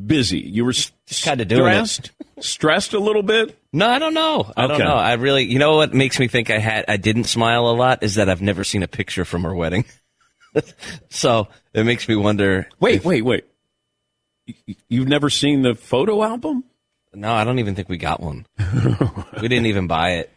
[0.05, 0.39] busy.
[0.39, 1.87] You were just kinda doing it.
[1.87, 3.57] stressed, stressed a little bit.
[3.71, 4.51] No, I don't know.
[4.57, 4.95] I don't know.
[4.95, 8.03] I really, you know what makes me think I had, I didn't smile a lot
[8.03, 9.85] is that I've never seen a picture from her wedding.
[11.09, 12.67] so it makes me wonder.
[12.81, 13.45] Wait, wait, wait.
[14.65, 16.63] You- You've never seen the photo album?
[17.13, 18.45] No, I don't even think we got one.
[19.41, 20.31] we didn't even buy it.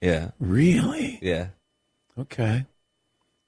[0.00, 0.30] Yeah.
[0.40, 1.18] Really?
[1.22, 1.48] Yeah.
[2.18, 2.66] Okay.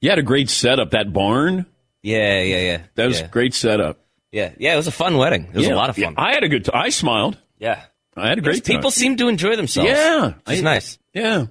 [0.00, 0.90] You had a great setup.
[0.92, 1.66] That barn.
[2.02, 2.82] Yeah, yeah, yeah.
[2.94, 3.26] That was yeah.
[3.26, 3.98] great setup.
[4.30, 4.74] Yeah, yeah.
[4.74, 5.46] It was a fun wedding.
[5.52, 5.74] It was Yeah.
[5.74, 6.14] a lot of Yeah, fun.
[6.18, 6.64] I had a good.
[6.66, 7.36] T- I smiled.
[7.58, 7.82] Yeah.
[8.16, 8.64] I had a great.
[8.64, 8.98] People time.
[8.98, 9.90] seem to enjoy themselves.
[9.90, 10.98] Yeah, It's I- nice.
[11.14, 11.46] Yeah,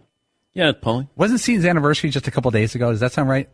[0.53, 1.09] yeah, Paulie.
[1.15, 2.91] Wasn't Seton's anniversary just a couple days ago?
[2.91, 3.49] Does that sound right?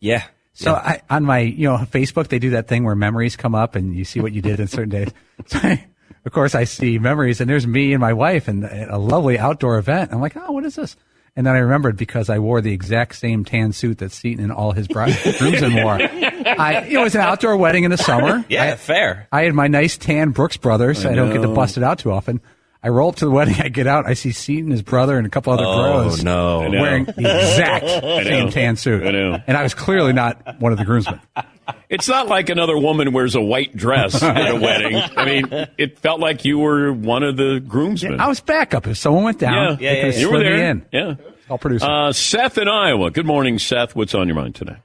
[0.00, 0.24] Yeah.
[0.52, 3.76] So I, on my, you know, Facebook, they do that thing where memories come up
[3.76, 5.08] and you see what you did in certain days.
[5.46, 5.86] So I,
[6.26, 9.78] of course, I see memories and there's me and my wife and a lovely outdoor
[9.78, 10.12] event.
[10.12, 10.96] I'm like, oh, what is this?
[11.36, 14.52] And then I remembered because I wore the exact same tan suit that Seton and
[14.52, 15.94] all his groomsmen wore.
[15.94, 18.44] I, it was an outdoor wedding in the summer.
[18.50, 19.28] Yeah, I, fair.
[19.30, 21.06] I had my nice tan Brooks Brothers.
[21.06, 22.40] I I, don't get to bust it out too often.
[22.82, 23.54] I roll up to the wedding.
[23.58, 24.06] I get out.
[24.06, 26.62] I see Seton, his brother, and a couple other Oh, grows no.
[26.62, 27.86] I wearing the exact
[28.26, 29.06] same tan suit.
[29.06, 29.38] I know.
[29.46, 31.20] And I was clearly not one of the groomsmen.
[31.88, 34.96] It's not like another woman wears a white dress at a wedding.
[35.16, 38.18] I mean, it felt like you were one of the groomsmen.
[38.20, 38.88] I was backup.
[38.88, 40.18] If someone went down, Yeah, they yeah, yeah.
[40.18, 40.70] you were there.
[40.70, 40.86] in.
[40.92, 41.14] Yeah.
[41.48, 41.88] I'll produce it.
[41.88, 43.12] Uh, Seth in Iowa.
[43.12, 43.94] Good morning, Seth.
[43.94, 44.76] What's on your mind today?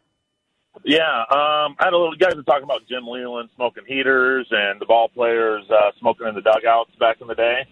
[0.83, 0.99] Yeah,
[1.31, 2.13] um, I had a little.
[2.13, 6.27] You guys were talking about Jim Leyland smoking heaters and the ball players uh, smoking
[6.27, 7.65] in the dugouts back in the day.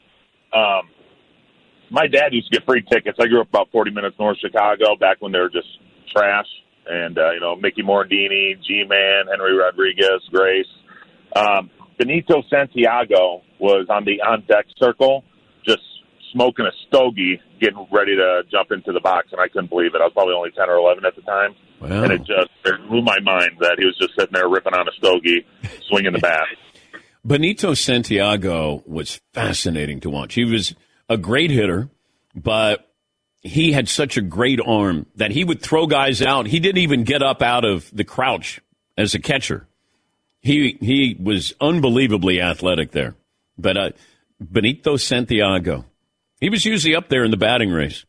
[0.53, 0.89] Um,
[1.89, 3.17] my dad used to get free tickets.
[3.21, 5.67] I grew up about 40 minutes north of Chicago back when they were just
[6.11, 6.47] trash.
[6.85, 10.67] And, uh, you know, Mickey Morandini, G-Man, Henry Rodriguez, Grace.
[11.35, 15.23] Um, Benito Santiago was on the on-deck circle
[15.65, 15.81] just
[16.33, 20.01] smoking a stogie, getting ready to jump into the box, and I couldn't believe it.
[20.01, 21.55] I was probably only 10 or 11 at the time.
[21.79, 22.03] Wow.
[22.03, 24.87] And it just it blew my mind that he was just sitting there ripping on
[24.87, 25.45] a stogie,
[25.89, 26.47] swinging the bat.
[27.25, 30.33] Benito Santiago was fascinating to watch.
[30.33, 30.75] He was
[31.07, 31.89] a great hitter,
[32.35, 32.93] but
[33.41, 36.47] he had such a great arm that he would throw guys out.
[36.47, 38.61] He didn't even get up out of the crouch
[38.97, 39.67] as a catcher.
[40.41, 43.15] He he was unbelievably athletic there.
[43.57, 43.89] But uh,
[44.39, 45.85] Benito Santiago,
[46.41, 48.05] he was usually up there in the batting race.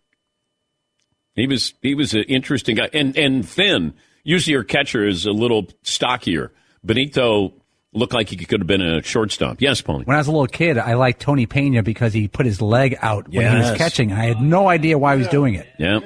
[1.35, 3.95] He was he was an interesting guy and and thin.
[4.25, 6.51] Usually your catcher is a little stockier.
[6.85, 7.53] Benito
[7.95, 9.61] looked like he could have been a shortstop.
[9.61, 10.07] Yes, Paulie.
[10.07, 12.97] when I was a little kid, I liked Tony Pena because he put his leg
[13.01, 14.13] out when he was catching.
[14.13, 15.67] I had no idea why he was doing it.
[15.79, 16.01] Yeah.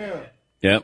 [0.61, 0.81] Yeah.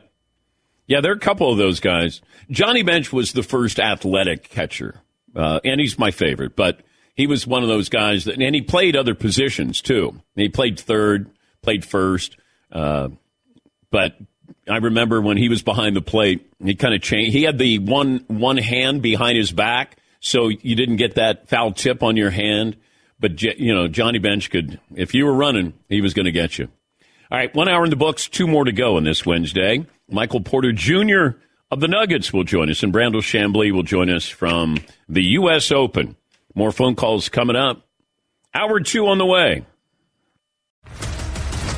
[0.87, 2.21] Yeah, there are a couple of those guys.
[2.49, 5.01] Johnny Bench was the first athletic catcher,
[5.35, 6.81] uh, and he's my favorite, but
[7.15, 10.21] he was one of those guys that, and he played other positions too.
[10.35, 11.31] He played third,
[11.63, 12.37] played first,
[12.71, 13.09] uh,
[13.89, 14.15] but
[14.69, 17.31] I remember when he was behind the plate, he kind of changed.
[17.31, 21.71] He had the one one hand behind his back, so you didn't get that foul
[21.71, 22.75] tip on your hand.
[23.19, 26.57] But you know, Johnny Bench could, if you were running, he was going to get
[26.57, 26.67] you.
[27.31, 29.85] All right, one hour in the books, two more to go on this Wednesday.
[30.09, 31.37] Michael Porter Jr.
[31.69, 35.71] of the Nuggets will join us, and Brandel Chamblee will join us from the U.S.
[35.71, 36.15] Open.
[36.55, 37.85] More phone calls coming up.
[38.53, 39.63] Hour two on the way.